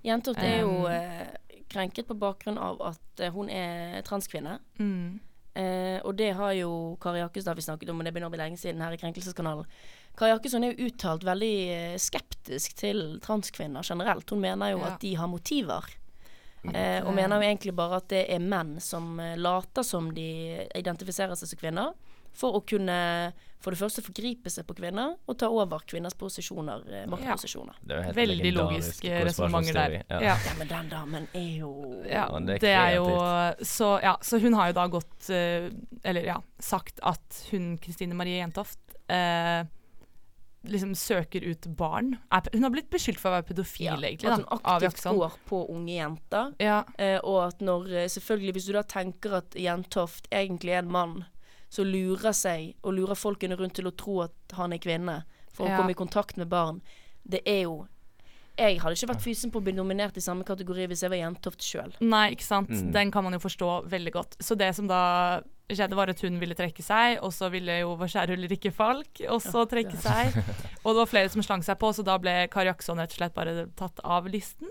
[0.03, 1.29] Jentoft er jo eh,
[1.71, 4.57] krenket på bakgrunn av at eh, hun er transkvinne.
[4.79, 5.21] Mm.
[5.55, 8.41] Eh, og det har jo Kari Jakkesson vi snakket om, og det begynner å bli
[8.41, 9.67] lenge siden her i Krenkelseskanalen.
[10.17, 14.29] Kari Jakkesson er jo uttalt veldig eh, skeptisk til transkvinner generelt.
[14.33, 14.93] Hun mener jo Ja.
[14.93, 15.83] at de har motiver.
[16.63, 20.65] Eh, og mener jo egentlig bare at det er menn som eh, later som de
[20.79, 21.93] identifiserer seg som kvinner,
[22.33, 22.99] for å kunne
[23.63, 27.77] for det første forgripe seg på kvinner og ta over kvinners posisjoner, maktposisjoner.
[27.79, 29.95] Det er jo helt Veldig logisk logiske resonnementer der.
[30.01, 30.17] Ja.
[30.25, 30.33] Ja.
[30.49, 31.69] Ja, men den damen er jo
[32.03, 33.05] Ja, Ja, det det er, jo
[33.63, 35.69] så, ja, så hun har jo da gått eh,
[36.03, 39.63] Eller ja, sagt at hun Kristine Marie Jentoft eh,
[40.63, 42.13] liksom søker ut barn.
[42.53, 45.59] Hun har blitt beskyldt for å være pedofil, ja, egentlig, At hun aktivt går på
[45.73, 46.53] unge jenter.
[46.63, 50.83] Ja, Eh, og at når eh, Selvfølgelig, hvis du da tenker at Jentoft egentlig er
[50.83, 51.15] en mann
[51.73, 55.65] som lurer seg, og lurer folkene rundt til å tro at han er kvinne, for
[55.67, 55.73] Ja.
[55.75, 56.81] å komme i kontakt med barn,
[57.25, 57.87] det er jo
[58.55, 61.17] Jeg hadde ikke vært fysen på å bli nominert i samme kategori hvis jeg var
[61.17, 61.89] Jentoft sjøl.
[62.05, 62.69] Nei, ikke sant.
[62.69, 62.91] Mm.
[62.93, 64.35] Den kan man jo forstå veldig godt.
[64.45, 65.41] Så det som da
[65.73, 69.23] skjedde, var at hun ville trekke seg, og så ville jo vår kjære Ulrikke Falk
[69.25, 70.37] også trekke seg.
[70.85, 73.17] Og det var flere som slang seg på, så da ble Kari Jackson rett og
[73.23, 74.69] slett bare tatt av listen.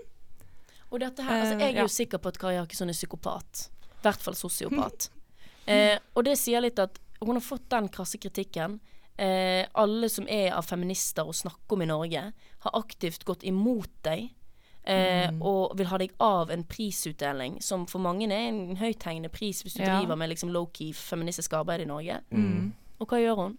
[0.89, 1.83] Og dette her, altså, Eh, jeg er ja.
[1.83, 3.67] jo sikker på at Kari Jakkesson er psykopat.
[3.99, 5.09] I hvert fall sosiopat.
[5.67, 8.79] Eh, og det sier litt at hun har fått den krasse kritikken.
[9.17, 13.89] Eh, alle som er av feminister og snakker om i Norge, har aktivt gått imot
[14.03, 14.29] deg.
[14.85, 15.41] Eh, Mm.
[15.41, 19.75] Og vil ha deg av en prisutdeling, som for mange er en høythengende pris hvis
[19.77, 19.99] du Ja.
[20.01, 22.19] driver med liksom low-key feministisk arbeid i Norge.
[22.31, 22.73] Mm.
[22.99, 23.57] Og hva gjør hun?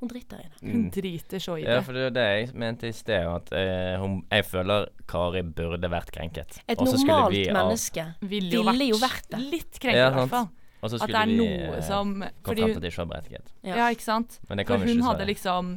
[0.00, 0.60] Hun driter i det.
[0.62, 0.90] Hun Mm.
[0.90, 1.84] driter så i Ja, det.
[1.84, 3.26] for det er det jeg mente i sted.
[3.26, 6.58] At eh, hun, jeg føler Kari burde vært krenket.
[6.66, 9.40] Et Og så skulle normalt vi av- menneske Ville jo, ville jo vært, vært det.
[9.52, 10.48] litt krenket, Ja, i hvert fall.
[10.80, 12.90] Og så At skulle det er vi noe eh, som frem hun, til at de
[12.90, 13.52] ikke var berettiget.
[13.66, 13.80] Ja.
[13.82, 14.38] Ja, ikke sant?
[14.48, 15.72] Men det For kan vi hun ikke hadde liksom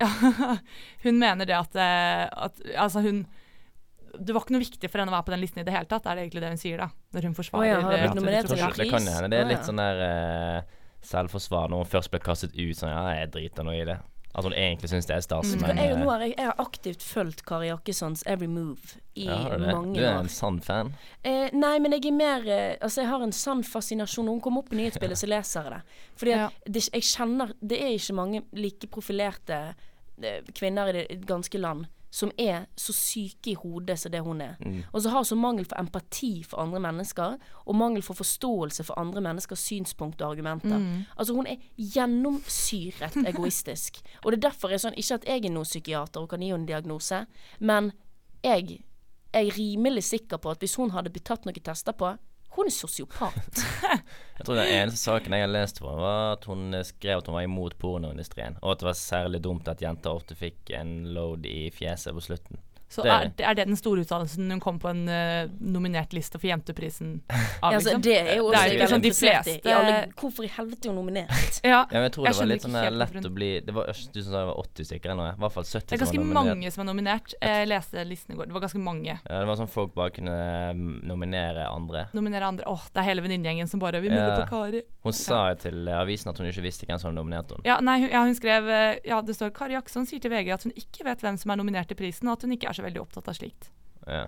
[0.00, 0.10] ja,
[1.04, 3.24] Hun mener det at, eh, at Altså, hun
[4.14, 5.90] Det var ikke noe viktig for henne å være på den listen i det hele
[5.90, 6.88] tatt, er det egentlig det hun sier, da.
[7.14, 9.30] Når hun forsvarer oh, ja, det, det, det, det kan hende.
[9.30, 13.04] Det er litt sånn der uh, selvforsvar når hun først ble kastet ut sånn Ja,
[13.20, 14.00] jeg driter nå i det.
[14.32, 15.60] At hun egentlig syns det er stas, Mm.
[15.66, 19.24] men jeg, eh, nå har jeg, jeg har aktivt fulgt Kari Jakkessons every move i
[19.26, 19.72] ja, det?
[19.72, 20.92] mange Du er en sann fan.
[21.24, 24.24] Eh, nei, men jeg er mer eh, Altså, jeg har en sann fascinasjon.
[24.24, 25.82] Når hun kommer opp i nyhetsbildet, så leser jeg det.
[26.16, 29.74] Fordi at det, jeg kjenner Det er ikke mange like profilerte
[30.22, 34.40] eh, kvinner i det ganske land som er så syke i hodet som det hun
[34.40, 34.56] er.
[34.66, 34.82] Mm.
[34.92, 38.98] Og så har så mangel for empati for andre mennesker, og mangel for forståelse for
[38.98, 40.78] andre menneskers synspunkt og argumenter.
[40.78, 41.04] Mm.
[41.16, 44.02] Altså Hun er gjennomsyret egoistisk.
[44.24, 46.42] Og det er derfor jeg er sånn Ikke at jeg er noen psykiater og kan
[46.42, 47.24] gi henne en diagnose,
[47.60, 47.92] men
[48.42, 48.80] jeg
[49.32, 52.16] er rimelig sikker på at hvis hun hadde blitt tatt noen tester på
[52.60, 53.60] Hun er sosiopat.
[54.36, 57.36] Jeg tror den eneste saken jeg har lest for, var at hun skrev at hun
[57.36, 61.44] var imot pornoindustrien, og at det var særlig dumt at jenter ofte fikk en load
[61.48, 62.60] i fjeset på slutten.
[62.90, 66.40] Så Det- er, er det den store utdannelsen hun kom på en uh, nominert liste
[66.40, 67.36] for Jenteprisen av,
[67.70, 68.02] Ja, altså, liksom?
[68.02, 70.90] det er jo Det er jeg sånn de fleste- I alle, hvorfor i helvete er
[70.90, 71.60] hun nominert?
[71.70, 71.84] Ja.
[71.86, 73.86] Ja, men jeg tror Jeg det var litt sånn eh, lett å bli Det var
[73.94, 75.34] du som sa det var 80 stykker eller noe?
[75.36, 77.34] I hvert fall 70 Det er ganske som mange som er nominert.
[77.40, 78.46] Jeg leste listen i går.
[78.50, 79.14] Det var ganske mange.
[79.22, 80.34] Ja, det var sånn folk bare kunne
[80.74, 82.06] mm, nominere andre.
[82.16, 82.64] Nominere andre.
[82.66, 84.44] Åh, det er hele venninnegjengen som bare vil melde Ja.
[84.44, 84.82] på Kari.
[85.06, 87.66] Hun sa jo til eh, avisen at hun ikke visste hvem som nominerte henne.
[87.70, 88.66] Ja, nei, hun, ja, hun skrev
[89.06, 91.56] Ja, det står Kari Jaksson sier til VG at hun ikke vet hvem som er
[91.60, 93.70] nominert til prisen, og at hun ikke er så veldig opptatt av slikt.
[94.06, 94.26] Ja.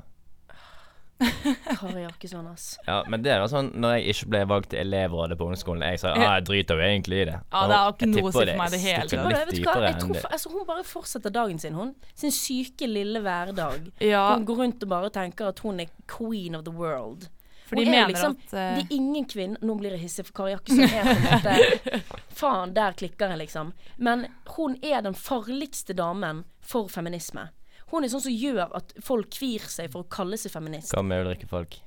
[1.80, 2.78] Kari Jakkesson, ass.
[2.86, 6.00] ja, men det var sånn når jeg ikke ble valgt til elevrådet på ungdomsskolen, jeg
[6.02, 7.36] sa ah, jeg driter jo egentlig i det.
[7.52, 9.60] Ja, det har ikke noe å si for meg i det hele Bare, vet du
[9.66, 9.76] hva?
[9.86, 11.92] Jeg tror, altså, hun bare fortsetter dagen sin, hun.
[12.18, 13.92] Sin syke, lille hverdag.
[14.02, 17.28] Ja, Hun går rundt og bare tenker at hun er queen of the world.
[17.68, 18.58] for de er mener liksom- at uh...
[18.80, 22.02] Det er ingen kvinne Nå blir jeg hissig, for Kari Jakkesson er på en måte
[22.42, 23.72] Faen, der klikker jeg, liksom.
[23.96, 24.26] Men
[24.56, 27.50] hun er den farligste damen for feminisme.
[27.92, 30.94] Hun er sånn som gjør at folk kvir seg for å kalle seg feminist.
[30.94, 31.80] Hva med Ulrikke Falk?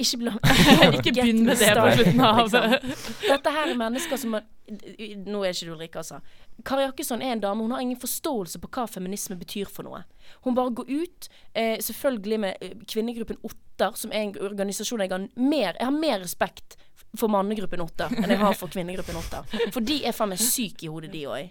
[0.00, 0.16] Ikke,
[0.96, 2.48] Ikke begynn med det på slutten av
[3.32, 6.20] Dette her er mennesker som har Nå er ikke du Ulrikke, altså.
[6.64, 7.64] Kari Jakkesson er en dame.
[7.66, 10.04] Hun har ingen forståelse på hva feminisme betyr for noe.
[10.44, 15.10] Hun bare går ut, eh, selvfølgelig med eh, kvinnegruppen Otter, som er en organisasjon jeg
[15.10, 16.78] har mer Jeg har mer respekt
[17.18, 19.42] for mannegruppen åtte enn jeg har for kvinnegruppen åtte.
[19.74, 21.50] For de er faen meg syke i hodet, de òg.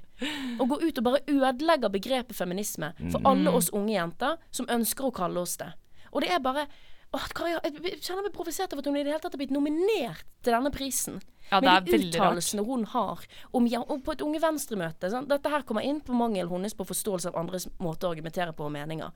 [0.60, 5.10] Å gå ut og bare ødelegge begrepet feminisme for alle oss unge jenter som ønsker
[5.10, 5.74] å kalle oss det.
[6.14, 6.70] Og det er bare
[7.10, 9.54] Åh, Kari, jeg kjenner meg provosert av at hun i det hele tatt har blitt
[9.54, 11.16] nominert til denne prisen.
[11.50, 13.24] Ja, Med de uttalelsene hun har
[13.58, 15.10] om, og på et Unge Venstre-møte.
[15.26, 18.68] Dette her kommer inn på mangel hennes på forståelse av andres måte å argumentere på
[18.68, 19.10] og meninger.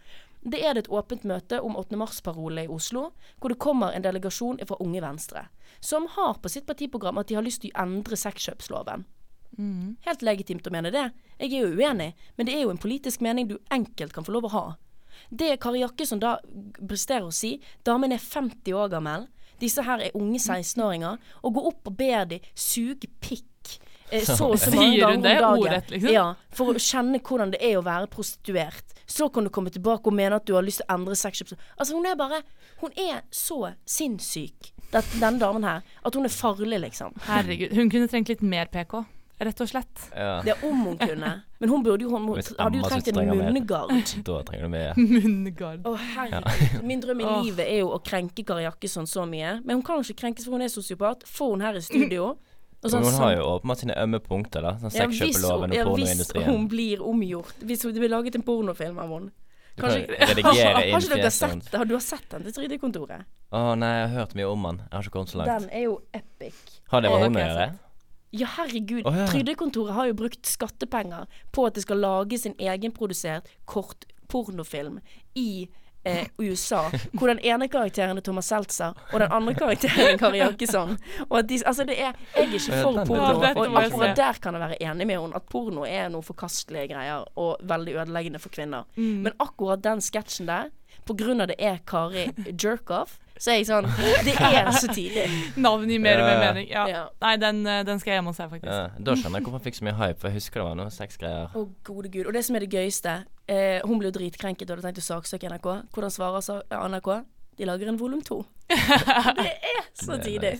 [0.44, 1.96] Det er det et åpent møte om 8.
[2.00, 5.46] mars-parole i Oslo, hvor det kommer en delegasjon fra Unge Venstre,
[5.80, 9.06] som har på sitt partiprogram at de har lyst til å endre sexkjøpsloven.
[9.58, 9.96] Mm.
[10.04, 11.06] Helt legitimt å mene det.
[11.38, 14.36] Jeg er jo uenig, men det er jo en politisk mening du enkelt kan få
[14.36, 14.66] lov å ha.
[15.30, 16.38] Det Kari Jakkesson da
[16.82, 19.28] presterer å si, damen er 50 år gammel,
[19.62, 23.78] disse her er unge 16-åringer, og går opp og ber de suge pikk
[24.10, 25.62] eh, så og så mange ganger om dagen.
[25.62, 26.12] ordrett, liksom?
[26.12, 28.93] Ja, for å kjenne hvordan det er å være prostituert.
[29.06, 31.58] Så kan du komme tilbake og mene at du har lyst til å endre sexkjøps...
[31.78, 32.44] Altså, hun er bare
[32.84, 37.16] Hun er så sinnssyk, det, denne damen her, at hun er farlig, liksom.
[37.28, 37.76] Herregud.
[37.76, 39.04] Hun kunne trengt litt mer PK,
[39.44, 40.08] rett og slett.
[40.12, 40.42] Ja.
[40.44, 41.32] Det er om hun kunne.
[41.64, 43.94] Men hun burde jo hun, hadde jo trengt en munnegard.
[44.28, 45.00] Da trenger du mer.
[45.16, 45.86] Munnegard.
[45.88, 46.82] Å herregud.
[46.90, 49.58] Min drøm i livet er jo å krenke Kari Jakkesson så mye.
[49.64, 51.24] Men hun kan jo ikke krenkes for hun er sosiopat.
[51.30, 52.34] Få hun her i studio.
[52.92, 54.74] Sånn- hun har jo åpenbart sine ømme punkter, da.
[54.82, 57.54] Sånn Ja, hvis Sexkjøperloven ja, og Hvis hun blir omgjort.
[57.64, 59.32] Hvis det blir laget en pornofilm av henne.
[59.76, 62.52] Du kan Kanskje- redigere Har inn ikke dere sett Har du har sett den til
[62.54, 63.24] 3D-kontoret?
[63.52, 64.78] Å nei, jeg har hørt mye om den.
[64.78, 65.62] Jeg har ikke kommet så langt.
[65.62, 66.54] Den er jo epic.
[66.90, 67.80] Har det med henne å gjøre?
[68.34, 69.06] Ja, herregud.
[69.06, 69.28] Oh, ja.
[69.30, 75.00] Trygdekontoret har jo brukt skattepenger på at det skal lages en egenprodusert kort pornofilm
[75.36, 75.68] i
[76.06, 76.84] eh, USA,
[77.18, 80.98] hvor den ene karakteren er Thomas Seltzer, og den andre karakteren er Kari Jakkesson.
[81.30, 84.66] Og de, altså det er Jeg er ikke for porno, og akkurat der kan jeg
[84.68, 85.36] være enig med henne.
[85.36, 88.88] At porno er noe forkastelige greier, og veldig ødeleggende for kvinner.
[88.96, 89.28] Mm.
[89.28, 90.72] Men akkurat den sketsjen der,
[91.08, 93.88] på grunn av det er Kari jerkoff, så er jeg sånn
[94.24, 95.26] Det er så tidlig.
[95.60, 96.70] Navn gir mer og mer mening.
[96.72, 96.84] Ja.
[96.88, 97.04] Ja.
[97.24, 98.72] Nei, den, eh, den skal jeg hjem og se, faktisk.
[98.72, 100.78] Ja, da skjønner jeg hvorfor han fikk så mye hype, for jeg husker det var
[100.80, 101.50] noen sexgreier.
[101.58, 102.28] Å, gode gud.
[102.30, 103.16] Og det som er det gøyeste
[103.48, 105.70] eh, Hun ble jo dritkrenket og hadde tenkt å saksøke NRK.
[105.94, 107.24] Hvordan svarer så, ja, NRK?
[107.58, 108.40] De lager en volum to.
[108.70, 108.78] det
[109.54, 110.54] er så Det tidlig.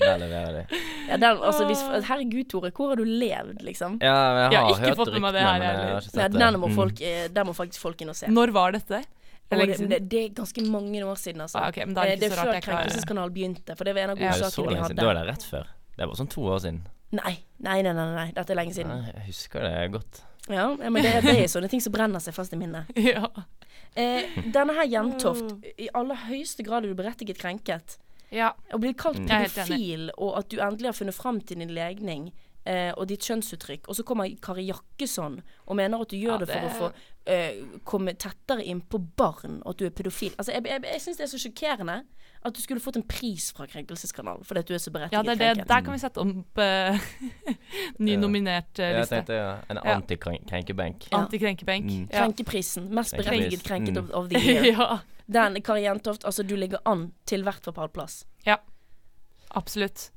[0.00, 0.80] Der leverer de.
[1.08, 3.98] Ja, den, altså, hvis, herregud, Tore, hvor har du levd, liksom?
[4.02, 4.14] Ja,
[4.48, 5.92] jeg Jeg har har ikke hørt fått med meg det ryktene, her, men jeg heller.
[5.92, 6.40] har ikke sett det.
[6.40, 6.74] den må, Mm.
[6.80, 7.34] folk, mm.
[7.34, 8.26] den må faktisk folk inn og se.
[8.26, 9.02] Når var dette?
[9.50, 11.58] Og det, det, det er ganske mange år siden, altså.
[11.58, 12.62] Ah, okay, men da er det Eh, ikke det er så før jeg.
[12.66, 14.30] Krenkelseskanalen begynte, for det var en av Ja.
[14.30, 14.94] Det godsakene vi hadde.
[15.02, 15.66] Da er det rett før.
[15.98, 16.80] Det var sånn to år siden.
[17.12, 18.90] Nei, nei, nei, nei, nei, dette er lenge siden.
[18.90, 20.22] Nei, Jeg husker det godt.
[20.50, 22.90] Ja, men det, det er sånne ting som brenner seg fast i minnet.
[23.12, 23.28] Ja.
[23.98, 24.22] Eh,
[24.54, 27.96] denne her Jentoft, i aller høyeste grad er du berettiget krenket.
[28.30, 28.52] ja.
[28.72, 29.26] Å bli kalt Mm.
[29.30, 32.28] Pedofil, og at du endelig har funnet fram til din legning
[32.66, 36.44] eh, og ditt kjønnsuttrykk, og så kommer Kari Jakkesson og mener at du gjør Ja,
[36.44, 36.92] det for å få
[37.26, 40.34] eh, komme tettere inn på barn, og at du er pedofil.
[40.38, 41.98] Altså, jeg, jeg, jeg syns det er så sjokkerende
[42.42, 45.22] at du skulle fått en pris fra Krenkelseskanalen fordi at du er så berettiget ja,
[45.22, 45.48] det det.
[45.50, 45.68] krenket.
[45.68, 47.00] Der kan vi sette opp uh,
[48.06, 48.18] ny Ja.
[48.22, 49.14] nominert Jeg liste.
[49.18, 49.94] tenkte ja, en Ja.
[49.96, 51.08] antikrenkebenk.
[51.12, 51.18] Ja.
[51.18, 51.84] Antikrenkebenk.
[51.84, 52.06] Mm.
[52.10, 52.22] Ja.
[52.24, 52.88] Krenkeprisen.
[52.94, 54.04] Mest berettiget krenket Mm.
[54.04, 54.64] of, of the year.
[54.72, 54.98] ja,
[55.30, 57.90] Den Kari Jentoft, altså du ligger an til hvert for
[58.46, 58.56] Ja.
[59.54, 60.10] absolutt.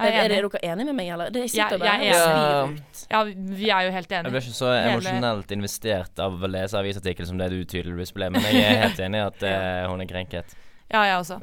[0.00, 1.28] Jeg Er, er er dere enige med meg, eller?
[1.30, 2.82] Det Jeg- sitter ja, bare her og enig.
[3.10, 4.22] Ja, vi er jo helt enige.
[4.24, 8.12] Jeg ble ikke så Hele- emosjonelt investert av å lese avisartikkel som det du tydeligvis
[8.14, 9.42] ble, men jeg er helt enig i at
[9.84, 10.54] uh, hun er krenket.
[10.92, 11.40] Ja, jeg også.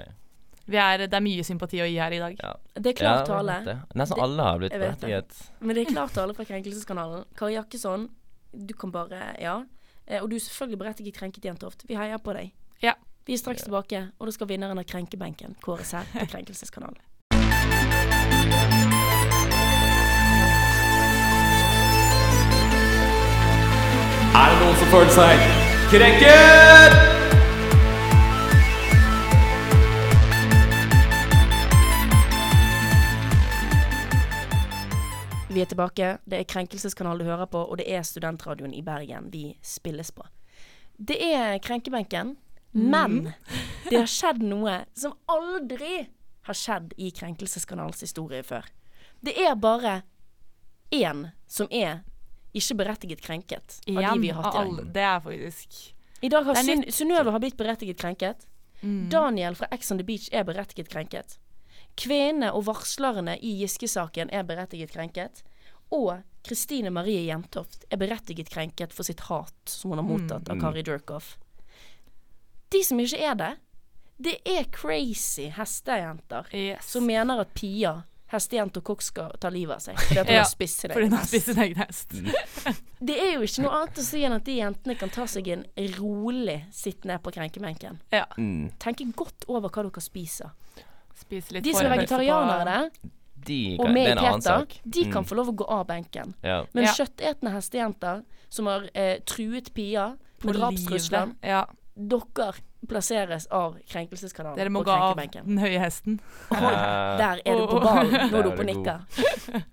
[0.67, 2.35] Vi er, det er mye sympati å gi her i dag.
[2.43, 2.53] Ja.
[2.75, 3.53] Det er klar Ja, tale.
[3.95, 4.81] Nesten Det- alle har blitt det.
[4.81, 5.37] berettiget.
[5.61, 7.23] Men det er klar tale fra Krenkelseskanalen.
[7.37, 8.09] Kari Jakkesson,
[8.65, 9.63] du kan bare Ja.
[10.07, 11.83] Eh, Og du er selvfølgelig berettiget krenket, Jentoft.
[11.87, 12.51] Vi heier på deg.
[12.81, 12.93] Ja.
[13.25, 16.95] Vi er straks tilbake, og da skal vinneren av Krenkebenken kåres her på Krenkelseskanalen.
[24.37, 25.45] Er det noen som føler seg
[25.91, 27.16] krenket?
[35.57, 36.07] Vi er tilbake.
[36.29, 40.21] Det er Krenkelseskanalen du hører på, og det er Studentradioen i Bergen vi spilles på.
[40.97, 42.35] Det er Krenkebenken,
[42.77, 43.31] men
[43.87, 46.03] det har skjedd noe som aldri
[46.45, 48.69] har skjedd i Krenkelseskanalens historie før.
[49.25, 49.95] Det er bare
[50.93, 52.03] én som er
[52.53, 54.93] ikke berettiget krenket av de vi har hatt i dag.
[54.93, 55.81] Det er faktisk
[56.21, 56.61] I dag har.
[56.99, 58.45] Synnøve blitt berettiget krenket.
[58.83, 59.09] Mm.
[59.09, 61.39] Daniel fra Ex on the Beach er berettiget krenket.
[61.97, 65.43] Kvinnene og varslerne i Giske-saken er berettiget krenket.
[65.93, 70.59] Og Kristine Marie Jentoft er berettiget krenket for sitt hat som hun har mottatt av
[70.61, 71.37] Kari Durkoff.
[72.71, 73.53] De som ikke er det,
[74.19, 76.85] det er crazy hestejenter Yes.
[76.91, 77.93] som mener at Pia,
[78.33, 81.13] hestejente og kokk, skal ta livet av seg fordi hun Ja, har spist sin egen
[81.15, 81.29] hest.
[81.31, 82.15] spist sin egen hest.
[83.07, 85.47] Det er jo ikke noe annet å si enn at de jentene kan ta seg
[85.53, 85.63] en
[85.99, 88.01] rolig sitt ned på krenkebenken.
[88.11, 88.25] Ja.
[88.37, 88.71] Mm.
[88.81, 90.49] Tenke godt over hva dere spiser.
[91.17, 92.91] Spise litt De som er vegetarianere
[93.47, 95.27] De kan, det med i en annen Peter, de kan Mm.
[95.29, 96.33] få lov å gå av benken.
[96.43, 96.65] Ja.
[96.73, 96.91] Men Ja.
[96.93, 101.35] kjøttetende hestejenter som har eh, truet Pia på med drapstrusler.
[101.41, 101.65] Ja.
[101.97, 102.53] dere
[102.87, 106.19] plasseres av Krenkelseskanalen Dere må gå av den høye hesten.
[106.51, 106.59] Eh,
[107.17, 108.29] Der er du på ball ballen.
[108.31, 109.63] Nå er du oppe og nikker.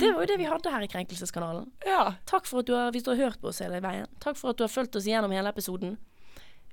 [0.00, 1.70] Det var jo det vi hadde her i Krenkelseskanalen.
[1.86, 2.14] Ja.
[2.28, 4.06] Takk for at du har, hvis du har hørt på oss hele veien.
[4.20, 5.96] Takk for at du har fulgt oss gjennom hele episoden.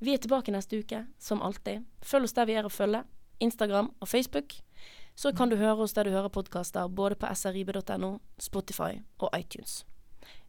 [0.04, 1.86] Vi er tilbake neste uke, som alltid.
[2.04, 3.06] Følg oss der vi er å følge.
[3.40, 4.54] Instagram og Facebook.
[5.16, 9.86] Så kan du høre oss der du hører podkaster, både på srib.no, Spotify og iTunes.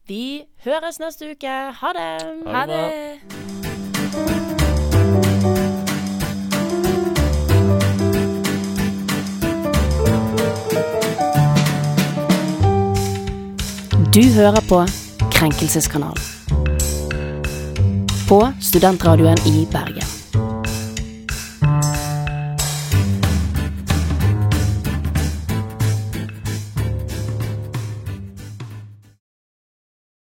[0.08, 1.48] Vi høres neste uke.
[1.48, 2.10] Ha det!
[2.46, 3.44] Ha Ha det det.
[14.14, 14.84] Du hører på
[15.32, 16.22] Krenkelseskanalen.
[18.28, 20.23] På Studentradioen i Bergen.